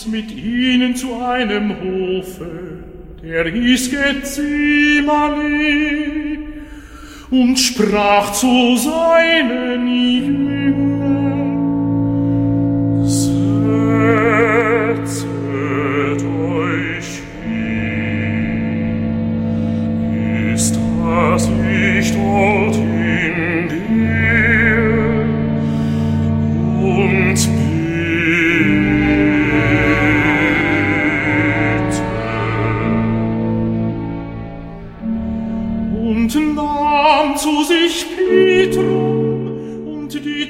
Mit 0.08 0.32
ihnen 0.32 0.96
zu 0.96 1.16
einem 1.20 1.76
Hofe 1.82 2.76
er 3.28 3.50
hieß 3.50 3.90
Gethsemane 3.90 5.34
und 7.32 7.58
sprach 7.58 8.32
zu 8.34 8.78
seinen 8.78 9.88
Jüngern, 9.88 11.26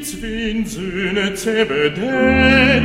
zwin 0.05 0.65
Söhne 0.65 1.33
zebedel 1.33 2.83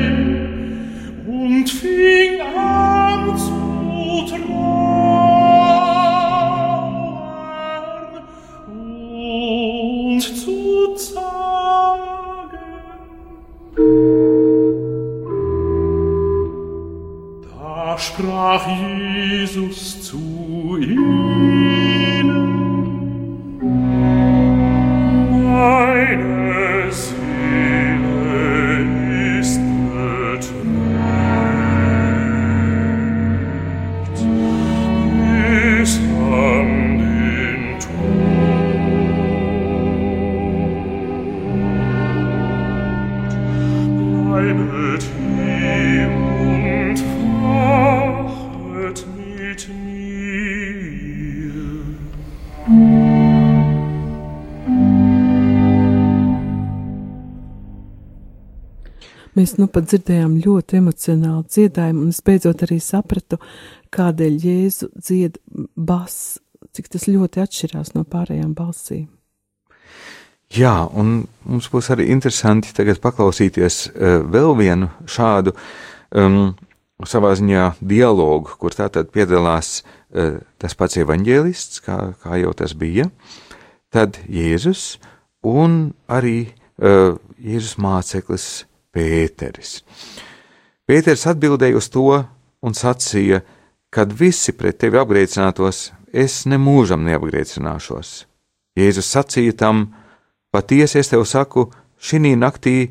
und 1.26 1.68
fing 1.68 2.40
an 2.40 3.36
zu 3.36 4.26
trauern 4.30 4.80
und 8.66 10.22
zu 10.22 10.94
zagen. 10.96 11.20
Da 17.42 17.98
sprach 17.98 18.66
Jesus 18.66 20.02
zu 20.02 20.78
ihm, 20.80 22.09
Mēs 59.50 59.58
nu 59.58 59.66
pat 59.66 59.88
dzirdējām 59.90 60.36
ļoti 60.44 60.76
emocionālu 60.78 61.40
dziedājumu, 61.50 62.04
un 62.04 62.12
es 62.12 62.20
beidzot 62.22 62.60
arī 62.62 62.76
sapratu, 62.78 63.40
kādēļ 63.90 64.36
Jēzu 64.46 64.88
dzied 64.94 65.40
bass, 65.74 66.36
cik 66.70 66.86
tas 66.92 67.08
ļoti 67.10 67.42
atšķirās 67.42 67.90
no 67.96 68.04
pārējām 68.06 68.52
balsīm. 68.54 69.08
Jā, 70.54 70.76
un 70.94 71.24
mums 71.42 71.66
būs 71.72 71.90
arī 71.90 72.06
interesanti 72.14 72.70
tagad 72.78 73.02
paklausīties 73.02 73.80
uh, 73.88 74.22
vēl 74.22 74.54
vienu 74.60 74.92
šādu 75.10 75.56
um, 76.14 76.54
savā 77.02 77.34
ziņā 77.34 77.66
dialogu, 77.82 78.54
kur 78.54 78.78
tātad 78.78 79.10
piedalās 79.10 79.80
uh, 79.82 80.38
tas 80.62 80.78
pats 80.78 81.02
evaņģēlists, 81.02 81.82
kā, 81.90 82.00
kā 82.22 82.38
jau 82.38 82.54
tas 82.54 82.78
bija, 82.78 83.10
tad 83.90 84.22
Jēzus 84.30 85.00
un 85.42 85.88
arī 86.06 86.38
uh, 86.46 87.18
Jēzus 87.42 87.80
māceklis 87.82 88.50
Pēteris. 88.94 89.80
Pēters 90.88 91.26
atbildēja 91.30 91.78
uz 91.78 91.88
to 91.94 92.08
un 92.66 92.74
sacīja, 92.74 93.40
kad 93.90 94.12
visi 94.12 94.52
pret 94.58 94.80
tevi 94.82 94.98
apgriezinātos, 94.98 95.90
es 96.12 96.44
nemūžam 96.50 97.04
neapgriezināšos. 97.06 98.10
Jēzus 98.78 99.10
sacīja 99.14 99.54
tam, 99.62 99.84
patiesi 100.50 100.98
es 100.98 101.10
tev 101.10 101.22
saku, 101.26 101.68
šī 101.98 102.34
naktī 102.34 102.90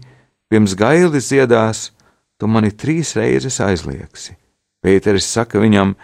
pirms 0.50 0.76
gailis 0.80 1.32
dziedās, 1.32 1.92
tu 2.40 2.48
mani 2.48 2.72
trīs 2.72 3.16
reizes 3.20 3.60
aizliegsi. 3.60 4.38
Pēteris 4.80 5.28
saka 5.28 5.60
viņam, 5.60 5.96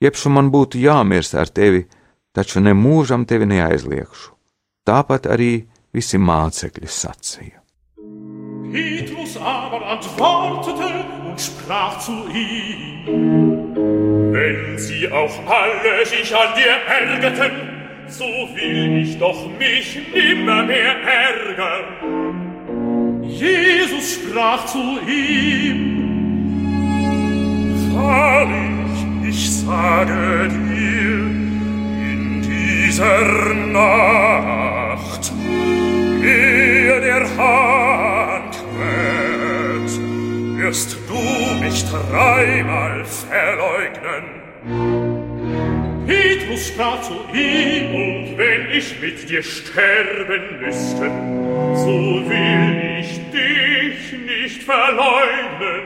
jebšu 0.00 0.32
man 0.32 0.48
būtu 0.52 0.80
jāmirst 0.80 1.36
ar 1.36 1.52
tevi, 1.52 1.84
taču 2.32 2.60
nemūžam 2.64 3.26
tevi 3.28 3.46
neaizliegšu. 3.46 4.32
Tāpat 4.88 5.28
arī 5.28 5.66
visi 5.92 6.18
mācekļi 6.18 6.88
sacīja. 6.88 7.63
Petrus 8.74 9.36
aber 9.36 9.86
antwortete 9.86 11.04
und 11.28 11.40
sprach 11.40 11.96
zu 12.00 12.10
ihm, 12.34 13.72
Wenn 14.32 14.76
sie 14.78 15.08
auch 15.12 15.30
alle 15.46 16.04
sich 16.04 16.34
an 16.34 16.48
dir 16.56 16.72
ärgerten, 16.88 17.52
so 18.08 18.24
will 18.24 18.98
ich 19.00 19.16
doch 19.16 19.46
mich 19.60 20.00
nimmer 20.12 20.64
mehr 20.64 20.96
ärgern. 21.04 21.84
Jesus 23.22 24.14
sprach 24.14 24.66
zu 24.66 24.98
ihm, 25.08 25.94
Wahrlich, 27.92 29.28
ich 29.28 29.52
sage 29.52 30.48
dir, 30.48 31.14
in 32.10 32.42
dieser 32.42 33.54
Nacht, 33.70 35.32
ehe 36.24 37.00
der 37.00 37.36
Hahn 37.36 37.93
mich 41.64 41.84
dreimal 41.90 43.04
verleugnen. 43.04 44.24
Petrus 46.06 46.68
sprach 46.68 47.00
zu 47.02 47.14
ihm, 47.32 47.94
und 47.94 48.36
wenn 48.36 48.70
ich 48.70 49.00
mit 49.00 49.28
dir 49.28 49.42
sterben 49.42 50.60
müsste, 50.60 51.10
so 51.82 51.94
will 52.30 53.00
ich 53.00 53.12
dich 53.38 54.12
nicht 54.32 54.62
verleugnen. 54.62 55.82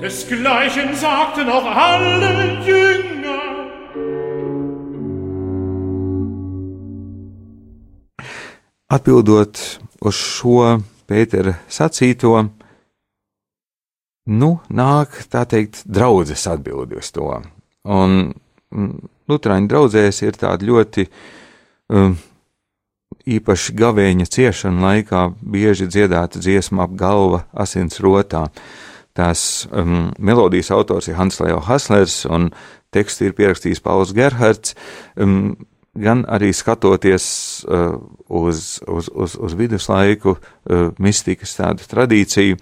Desgleichen 0.00 0.94
sagten 0.94 1.50
auch 1.50 1.66
alle 1.66 2.62
Jünger. 2.64 3.42
Atbildot 8.88 9.80
uz 10.00 10.16
šo 10.16 10.80
Pētera 11.06 11.54
sacīto, 11.68 12.48
nu, 14.30 14.50
nāk 14.70 15.22
tā 15.30 15.44
teikt, 15.48 15.82
draudzes 15.86 16.46
atbildi 16.50 16.98
uz 17.00 17.10
to. 17.14 17.28
Un 17.90 18.18
mm, 18.30 18.90
Lutāņu 19.30 19.70
draugzēs 19.70 20.22
ir 20.24 20.38
tāda 20.38 20.66
ļoti 20.66 21.06
um, 21.94 22.16
īpaši 23.30 23.74
gavēņa 23.78 24.26
ciešana 24.30 24.86
laikā 24.86 25.24
bieži 25.40 25.88
dziedāta 25.90 26.40
dziesma 26.42 26.86
ap 26.88 26.96
galva 26.98 27.44
asins 27.52 28.00
rotā. 28.02 28.48
Tās 29.16 29.66
um, 29.70 30.10
melodijas 30.18 30.70
autors 30.74 31.10
ir 31.10 31.18
Hans 31.18 31.40
Leo 31.42 31.60
Haslers 31.66 32.24
un 32.30 32.50
tekstu 32.94 33.28
ir 33.28 33.34
pierakstījis 33.38 33.82
Pauls 33.82 34.14
Gerhards. 34.16 34.76
Um, 35.18 35.58
gan 35.98 36.22
arī 36.30 36.52
skatoties 36.54 37.26
uh, 37.66 37.98
uz, 38.28 38.78
uz, 38.86 39.10
uz, 39.10 39.34
uz 39.34 39.58
viduslaiku 39.58 40.36
uh, 40.36 40.90
mistikas 41.02 41.56
tādu 41.58 41.86
tradīciju. 41.90 42.58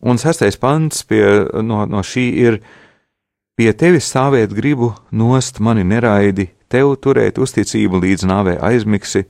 Un 0.00 0.18
sastais 0.18 0.56
pants 0.56 1.02
pie, 1.02 1.24
no, 1.62 1.84
no 1.86 2.02
šī 2.06 2.26
ir: 2.44 2.60
Pie 3.58 3.72
tevis 3.74 4.06
stāvēt 4.06 4.54
gribu, 4.54 4.92
nost 5.10 5.58
mani 5.58 5.82
neraidi, 5.82 6.46
tev 6.70 6.94
turēt 7.02 7.40
uzticību 7.42 7.98
līdz 8.04 8.28
nāvē 8.30 8.54
aizmigsi, 8.62 9.24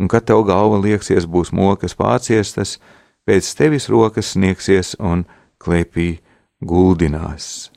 un 0.00 0.08
kad 0.08 0.24
tev 0.24 0.46
galva 0.48 0.80
lieksies 0.80 1.28
būs 1.28 1.52
mokas 1.52 1.92
pārciestas, 1.98 2.78
pēc 3.28 3.52
tevis 3.58 3.90
rokas 3.92 4.32
sniegsies 4.32 4.96
un 4.96 5.26
klēpī 5.60 6.14
guldinās. 6.64 7.75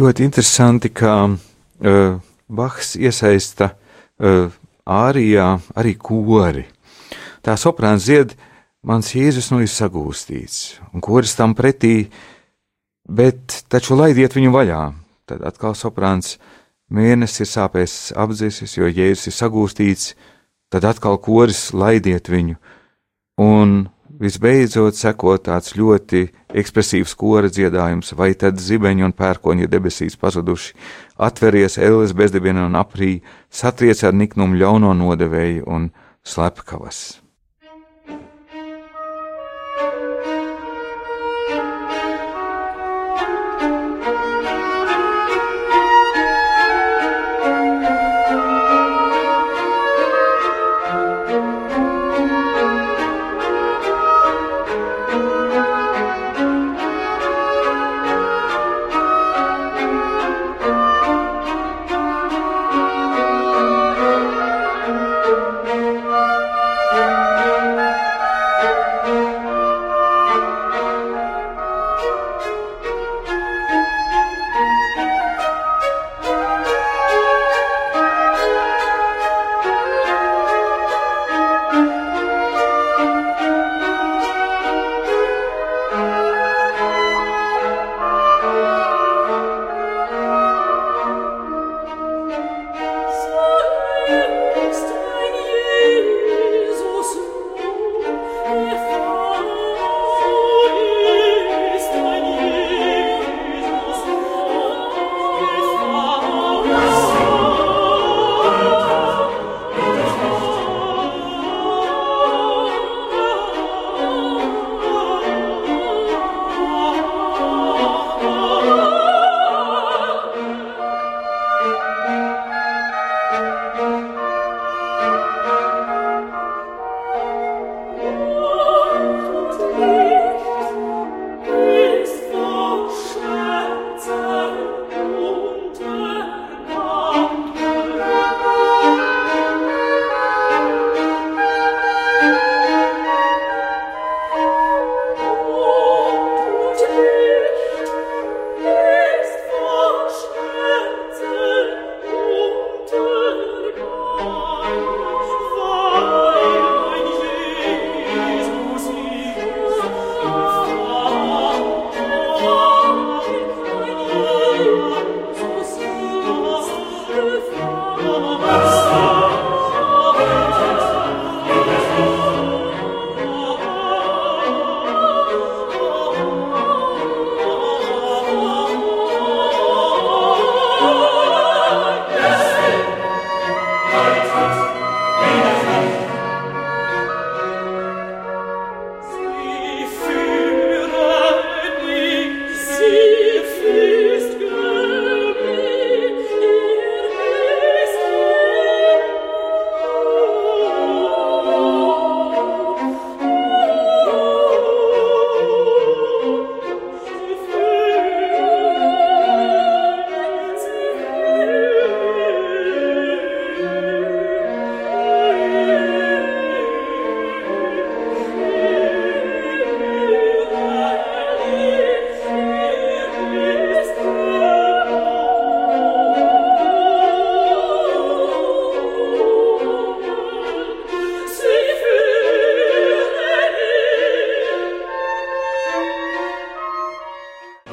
Ļoti 0.00 0.24
interesanti, 0.26 0.90
ka 0.94 1.12
uh, 1.28 2.18
Bahs 2.48 2.94
iesaista 2.96 3.72
uh, 3.74 4.48
ārijā 4.88 5.48
arī 5.76 5.94
kori. 6.00 6.64
Tā 7.44 7.56
soprāns 7.60 8.06
zied, 8.08 8.34
mans 8.82 9.10
Jēzus 9.14 9.50
nu 9.52 9.60
ir 9.64 9.70
sagūstīts, 9.72 10.78
un 10.92 11.04
koris 11.04 11.34
tam 11.38 11.54
pretī, 11.58 12.08
bet 13.08 13.62
taču 13.68 13.98
laidiet 13.98 14.36
viņu 14.36 14.54
vaļā. 14.54 14.82
Tad 15.28 15.44
atkal 15.44 15.76
soprāns 15.76 16.38
mēnesis 16.88 17.44
ir 17.44 17.50
sāpēs 17.52 17.98
apdzēsis, 18.16 18.78
jo 18.78 18.88
Jēzus 18.88 19.28
ir 19.28 19.36
sagūstīts, 19.36 20.14
tad 20.72 20.88
atkal 20.88 21.20
koris 21.20 21.68
laidiet 21.76 22.30
viņu. 22.32 22.56
Un 23.38 23.88
visbeidzot 24.22 24.98
seko 24.98 25.36
tāds 25.42 25.76
ļoti 25.78 26.24
ekspresīvs 26.58 27.14
kora 27.18 27.50
dziedājums, 27.52 28.14
vai 28.18 28.32
tad 28.38 28.58
zibeņi 28.62 29.06
un 29.06 29.14
pērkoņi 29.14 29.70
debesīs 29.70 30.18
pazuduši, 30.20 30.74
atveries 31.28 31.78
ēles 31.78 32.16
bezdibiena 32.18 32.66
un 32.66 32.78
aprī, 32.80 33.18
satriec 33.50 34.02
ar 34.04 34.16
niknumu 34.16 34.58
ļauno 34.58 34.94
nodevēju 34.98 35.66
un 35.66 35.90
slepkavas. 36.26 37.27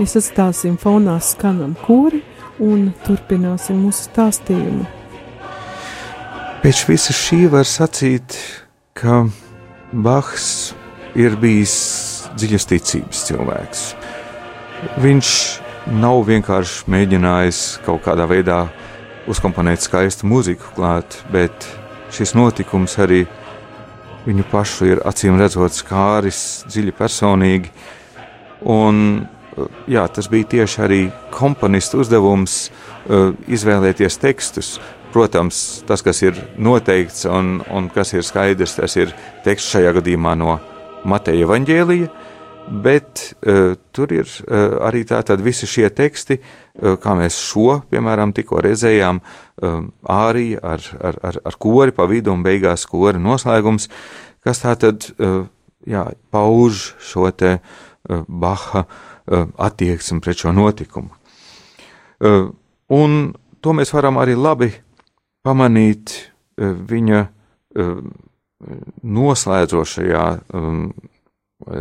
Mēs 0.06 0.20
atstāsim 0.20 0.76
fonā 0.78 1.16
skanam 1.18 1.72
kori 1.82 2.20
un 2.62 2.92
turpināsim 3.08 3.80
mūsu 3.88 4.04
stāstījumu. 4.06 4.84
Pēc 6.62 6.82
visa 6.86 7.16
šī 7.18 7.40
var 7.50 7.66
sacīt, 7.66 8.38
ka 8.94 9.24
Bahs 10.06 10.76
ir 11.18 11.40
bijis 11.42 11.74
dziļas 12.38 12.70
ticības 12.70 13.26
cilvēks. 13.32 13.84
Viņš 15.02 15.34
nav 15.98 16.22
vienkārši 16.30 16.86
mēģinājis 16.94 17.66
kaut 17.90 18.06
kādā 18.06 18.30
veidā 18.30 18.62
uzkomponēt 19.26 19.90
skaistu 19.90 20.30
mūziku 20.30 20.76
klāt, 20.78 21.18
bet 21.34 21.66
šis 22.14 22.38
notikums 22.38 23.00
arī 23.02 23.24
viņu 24.30 24.52
pašu 24.54 24.94
ir 24.94 25.08
acīm 25.10 25.42
redzot 25.42 25.74
skāris 25.74 26.62
dziļi 26.70 26.94
personīgi. 26.94 27.74
Un 28.70 29.26
jā, 29.90 30.06
tas 30.12 30.28
bija 30.32 30.50
tieši 30.56 30.84
arī 30.86 31.00
komponistu 31.34 32.02
uzdevums 32.04 32.66
uh, 32.68 33.34
izvēlēties 33.48 34.20
tekstus. 34.22 34.76
Protams, 35.16 35.82
tas, 35.88 36.04
kas 36.04 36.20
ir 36.26 36.40
noteikts 36.60 37.24
un, 37.32 37.62
un 37.72 37.88
kas 37.94 38.12
ir 38.18 38.26
skaidrs, 38.28 38.76
tas 38.82 38.98
ir 39.00 39.14
teksts 39.46 39.78
šajā 39.78 39.94
gadījumā 40.02 40.34
no 40.36 40.58
Mateja 41.08 41.48
Vaņģēlija, 41.48 42.10
bet 42.84 43.24
uh, 43.32 43.78
tur 43.96 44.12
ir 44.12 44.28
uh, 44.28 44.82
arī 44.90 45.06
tātad 45.08 45.44
visi 45.46 45.70
šie 45.70 45.88
teksti, 45.96 46.40
uh, 46.42 46.98
kā 47.00 47.16
mēs 47.16 47.40
šo, 47.40 47.80
piemēram, 47.94 48.36
tikko 48.36 48.60
redzējām, 48.66 49.22
uh, 49.24 49.80
ārī 50.12 50.50
ar, 50.60 50.84
ar, 51.00 51.22
ar, 51.32 51.42
ar 51.48 51.60
kori 51.62 51.96
pa 51.96 52.10
vidu 52.12 52.36
un 52.36 52.44
beigās 52.44 52.84
kori 52.90 53.22
noslēgums, 53.22 53.88
kas 54.44 54.66
tātad, 54.66 55.08
uh, 55.16 55.46
jā, 55.88 56.10
pauž 56.34 56.90
šo 57.00 57.30
te 57.32 57.60
uh, 57.62 58.26
Baha 58.28 58.84
Uh, 58.86 59.15
attieksmi 59.28 60.22
pret 60.22 60.44
šo 60.44 60.54
notikumu. 60.56 61.10
Uh, 62.20 62.52
un 62.94 63.34
to 63.62 63.74
mēs 63.76 63.92
varam 63.94 64.20
arī 64.22 64.38
labi 64.38 64.72
pamanīt 65.46 66.14
uh, 66.16 66.72
viņa 66.72 67.26
noslēdzošajā 69.04 70.26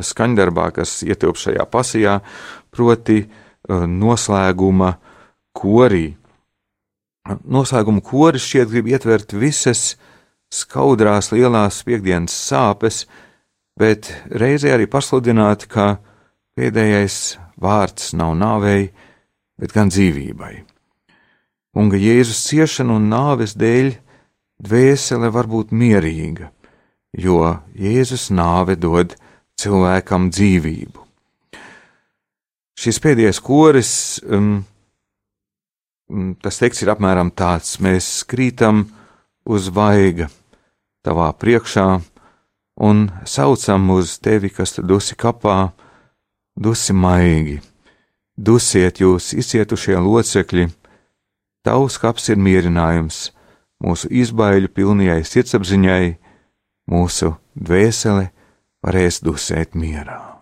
skaņdarbā, 0.09 0.67
kas 0.75 0.97
ietilpst 1.07 1.49
šajā 1.49 1.67
pasijā, 1.71 2.19
proti 2.75 3.21
noslēguma 3.69 4.91
korī. 5.57 6.07
Noslēguma 7.25 8.03
koris 8.05 8.45
šķiet 8.45 8.73
grib 8.73 8.91
ietvert 8.93 9.33
visas 9.39 9.95
skaudrās 10.53 11.31
lielās 11.33 11.81
piekdienas 11.87 12.35
sāpes, 12.51 13.05
bet 13.81 14.11
reizē 14.31 14.75
arī 14.77 14.87
pasludināt, 14.91 15.67
ka 15.71 15.97
pēdējais 16.59 17.37
vārds 17.61 18.13
nav 18.19 18.35
nāvei, 18.39 18.89
bet 19.59 19.75
gan 19.75 19.91
dzīvībai. 19.91 20.55
Un 21.75 21.91
ka 21.91 21.99
Jēzus 21.99 22.45
ciešanu 22.49 22.99
un 23.01 23.09
nāves 23.11 23.57
dēļ 23.59 23.95
dvēsele 24.63 25.31
var 25.35 25.49
būt 25.51 25.75
mierīga, 25.75 26.51
jo 27.19 27.41
Jēzus 27.75 28.29
nāve 28.31 28.79
dod 28.79 29.17
cilvēkam 29.59 30.31
dzīvību. 30.31 31.03
Šis 32.75 32.99
pēdējais 33.03 33.39
koris, 33.43 33.93
um, 34.27 34.65
um 36.11 36.33
tas 36.43 36.59
teksts 36.59 36.83
ir 36.83 36.91
apmēram 36.95 37.31
tāds: 37.35 37.79
mēs 37.83 38.25
krītam 38.27 38.89
uz 39.47 39.71
vaiga 39.71 40.29
tavā 41.07 41.31
priekšā 41.39 41.87
un 42.83 43.07
saucam 43.27 43.91
uz 43.95 44.19
tevi, 44.19 44.51
kas 44.51 44.75
tad 44.79 44.89
dusi 44.91 45.15
kapā, 45.15 45.71
dusi 46.57 46.95
maigi, 46.95 47.61
dusiet 48.37 49.01
jūs 49.03 49.33
izcietušie 49.37 49.97
locekļi, 49.99 50.69
tavs 51.67 51.99
kaps 52.03 52.31
ir 52.33 52.39
mierinājums. 52.41 53.31
Mūsu 53.85 54.09
izbaiļu 54.09 54.71
pilnajai 54.73 55.25
sirdsapziņai, 55.29 56.15
mūsu 56.89 57.35
dvēsele 57.59 58.31
varēs 58.85 59.21
dusēt 59.25 59.75
mierā. 59.77 60.34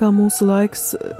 Kā 0.00 0.10
mūsu 0.14 0.48
laiks 0.48 0.94
eh, 0.96 1.18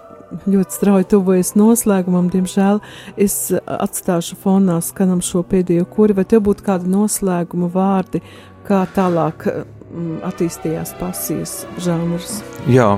ļoti 0.51 0.77
strauji 0.77 1.09
tuvojas 1.11 1.55
noslēgumam, 1.59 2.31
diemžēl 2.33 2.81
es 3.21 3.51
atstāšu 3.57 4.39
fonā 4.41 4.79
skanam 4.85 5.23
šo 5.25 5.43
pēdējo 5.47 5.89
kuri, 5.91 6.17
vai 6.17 6.27
tev 6.29 6.45
būtu 6.49 6.67
kādi 6.67 6.91
noslēguma 6.91 7.71
vārdi, 7.75 8.23
kā 8.67 8.85
tālāk 8.95 9.49
mm, 9.51 10.21
attīstījās 10.29 10.95
pasijas 11.01 11.57
žanrs? 11.83 12.39
Jā, 12.71 12.93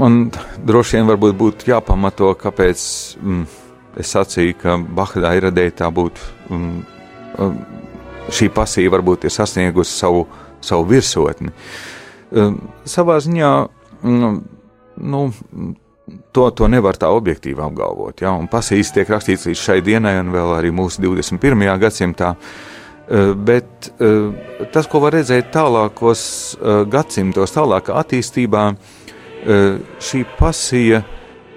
man 0.00 0.30
droši 0.64 0.98
vien 0.98 1.12
varbūt 1.12 1.38
būtu 1.40 1.70
jāpamato, 1.72 2.32
kāpēc 2.40 2.86
mm, 3.20 3.44
es 4.00 4.14
sacīju, 4.16 4.56
ka 4.60 4.78
Bahdā 4.78 5.34
ir 5.36 5.48
radēja 5.50 5.78
tā 5.84 5.92
būtu, 5.94 6.32
mm, 6.48 7.52
šī 8.34 8.50
pasija 8.54 8.92
varbūt 8.94 9.28
ir 9.28 9.34
sasniegusi 9.34 9.94
savu, 9.98 10.24
savu 10.64 10.88
virsotni. 10.90 11.52
Mm, 12.34 12.58
savā 12.88 13.20
ziņā 13.22 13.52
mm, 14.02 14.38
nu, 14.96 15.26
to, 16.32 16.48
to 16.50 16.68
nevar 16.68 16.98
tā 17.00 17.08
objektīvi 17.14 17.62
apgalvot. 17.64 18.22
Ja? 18.24 18.34
Pasīs 18.50 18.92
tiek 18.94 19.08
rakstīts 19.10 19.48
līdz 19.48 19.60
šai 19.60 19.80
dienai, 19.84 20.16
un 20.20 20.32
vēl 20.34 20.54
arī 20.58 20.72
mūsu 20.74 21.02
21. 21.04 21.66
gadsimtā. 21.80 22.34
E, 22.34 23.24
bet 23.36 23.90
e, 23.98 24.12
tas, 24.72 24.88
ko 24.90 25.02
var 25.04 25.16
redzēt 25.18 25.52
tālākos 25.54 26.22
e, 26.56 26.78
gadsimtos, 26.92 27.56
tālākā 27.56 27.98
attīstībā, 28.04 28.70
šī 29.44 30.22
pasija, 30.38 31.02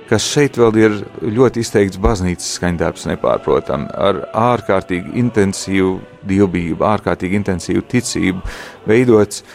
kas 0.09 0.25
šeit 0.27 0.57
vēl 0.59 0.79
ir 0.81 0.95
ļoti 1.23 1.61
izteikts 1.63 1.99
baznīcas 2.03 2.49
skaņdarbs, 2.57 3.05
nepārprotam, 3.07 3.85
ar 3.95 4.25
ārkārtīgi 4.35 5.15
intensīvu 5.21 5.93
dievbijību, 6.27 6.83
ārkārtīgi 6.83 7.39
intensīvu 7.39 7.85
ticību 7.87 8.43
veidots, 8.91 9.45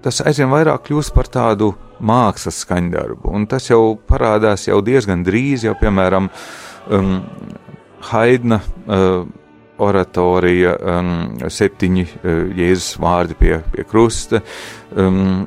tas 0.00 0.22
aizvien 0.24 0.48
vairāk 0.48 0.86
kļūst 0.88 1.12
par 1.12 1.28
tādu 1.28 1.74
mākslas 2.00 2.62
skaņdarbu. 2.64 3.30
Un 3.32 3.46
tas 3.50 3.70
jau 3.70 3.96
parādās 4.08 4.68
jau 4.68 4.80
diezgan 4.84 5.24
drīz, 5.26 5.66
jau 5.66 5.74
piemēram 5.80 6.30
um, 6.90 7.18
Haidna 8.06 8.60
uh, 8.60 9.26
oratorija, 9.82 10.74
um, 10.76 11.10
septiņi 11.52 12.04
uh, 12.06 12.36
Jēzus 12.56 12.96
vārdi 13.02 13.36
pie, 13.38 13.54
pie 13.72 13.84
krusta, 13.88 14.40
um, 14.96 15.46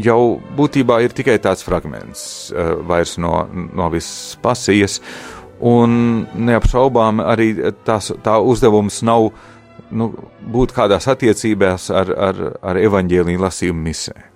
jau 0.00 0.20
būtībā 0.56 1.00
ir 1.04 1.16
tikai 1.16 1.38
tāds 1.42 1.64
fragments 1.66 2.22
uh, 2.52 2.76
vairs 2.86 3.16
no, 3.20 3.42
no 3.52 3.90
visas 3.92 4.36
pasijas, 4.42 5.00
un 5.60 6.24
neapšaubām 6.36 7.20
arī 7.24 7.50
tās, 7.84 8.12
tā 8.24 8.38
uzdevums 8.44 9.02
nav 9.06 9.30
nu, 9.90 10.10
būt 10.52 10.72
kādās 10.76 11.08
attiecībās 11.10 11.90
ar, 11.90 12.12
ar, 12.30 12.42
ar 12.62 12.80
evaņģēlīju 12.80 13.44
lasījumu 13.44 13.86
misē. 13.88 14.35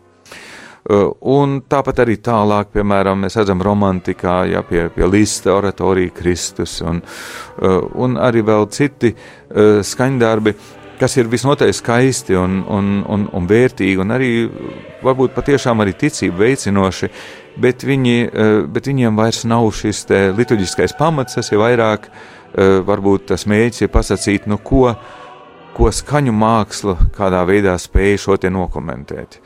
Uh, 0.80 1.10
un 1.28 1.58
tāpat 1.68 1.98
arī 2.06 2.14
tālāk, 2.24 2.70
piemēram, 2.72 3.18
mēs 3.20 3.34
redzam 3.36 3.60
romantikā, 3.60 4.36
ja 4.48 4.62
pie, 4.64 4.86
pie 4.94 5.04
Lista 5.12 5.52
oratorija 5.52 6.14
Kristus 6.16 6.78
un, 6.80 7.02
uh, 7.04 7.82
un 8.00 8.16
arī 8.16 8.40
vēl 8.48 8.64
citi 8.72 9.10
uh, 9.12 9.82
skaņdarbi, 9.84 10.54
kas 10.96 11.18
ir 11.20 11.28
visnotaļ 11.28 11.74
skaisti 11.76 12.38
un, 12.40 12.62
un, 12.64 12.88
un, 13.12 13.26
un 13.36 13.48
vērtīgi 13.50 14.00
un 14.00 14.14
arī 14.16 14.30
varbūt 15.04 15.36
patiešām 15.36 15.84
arī 15.84 15.92
ticību 16.00 16.40
veicinoši, 16.46 17.10
bet, 17.60 17.84
viņi, 17.84 18.16
bet 18.72 18.88
viņiem 18.88 19.16
vairs 19.16 19.46
nav 19.48 19.68
šis 19.76 20.04
liturģiskais 20.36 20.96
pamats, 20.98 21.38
tas 21.38 21.48
ir 21.52 21.60
vairāk, 21.60 22.10
varbūt 22.84 23.30
tas 23.32 23.46
mēģis 23.48 23.86
ir 23.86 23.92
pasakīt, 23.96 24.48
nu 24.52 24.60
ko, 24.60 24.92
ko 25.72 25.88
skaņu 25.88 26.36
māksla 26.36 26.98
kādā 27.16 27.40
veidā 27.48 27.78
spēja 27.80 28.20
šo 28.26 28.36
te 28.36 28.52
nokomentēt. 28.52 29.40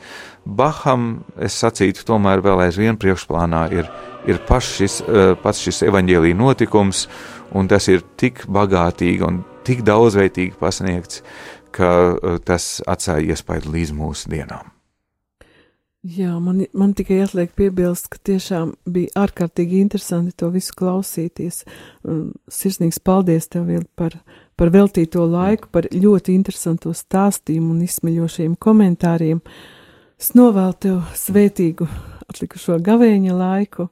Baham, 0.45 1.23
es 1.41 1.55
sacītu, 1.57 2.03
tomēr 2.05 2.43
vēl 2.45 2.67
aizvien 2.67 2.99
priekšplānā 3.01 3.63
ir, 3.73 3.89
ir 4.29 4.39
šis, 4.61 5.01
eh, 5.01 5.33
pats 5.41 5.59
šis 5.59 5.81
evaņģēlīja 5.89 6.37
notikums, 6.37 7.07
un 7.51 7.67
tas 7.67 7.87
ir 7.87 8.03
tik 8.15 8.45
bagātīgi 8.45 9.25
un 9.25 9.43
tik 9.63 9.81
daudzveidīgi 9.81 10.53
pasniegts, 10.59 11.23
ka 11.71 12.13
eh, 12.13 12.37
tas 12.45 12.81
atstāja 12.85 13.33
iespaidu 13.33 13.73
līdz 13.73 13.91
mūsu 13.97 14.29
dienām. 14.29 14.69
Jā, 16.05 16.37
man, 16.39 16.61
man 16.73 16.93
tikai 16.93 17.23
atliek 17.23 17.49
piebilst, 17.57 18.11
ka 18.13 18.19
tiešām 18.21 18.75
bija 18.85 19.25
ārkārtīgi 19.25 19.79
interesanti 19.81 20.35
to 20.37 20.51
visu 20.53 20.75
klausīties. 20.77 21.63
Sirsnīgs 22.45 22.99
paldies 23.01 23.49
tev 23.49 23.65
vēl 23.71 23.87
par, 23.97 24.19
par 24.53 24.69
veltīto 24.69 25.25
laiku, 25.25 25.71
par 25.73 25.89
ļoti 25.89 26.35
interesanto 26.37 26.93
stāstījumu 26.93 27.73
un 27.73 27.81
izsmeļošiem 27.87 28.53
komentāriem. 28.61 29.41
Uh, 29.41 29.74
Es 30.15 30.31
novēlu 30.31 30.75
tev 30.79 30.99
svētīgu 31.17 31.87
atlikušo 32.29 32.77
gavēņa 32.83 33.33
laiku, 33.35 33.89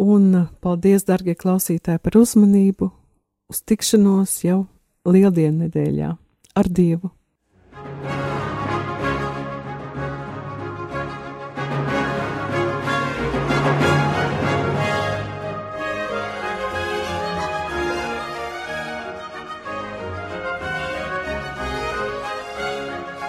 un 0.00 0.46
paldies, 0.64 1.04
darbie 1.04 1.34
klausītāji, 1.36 2.00
par 2.00 2.16
uzmanību, 2.20 2.88
uz 3.52 3.60
tikšanos 3.68 4.38
jau 4.46 4.64
Lieldienu 5.04 5.66
nedēļā 5.66 6.14
ar 6.56 6.70
Dievu! 6.72 7.12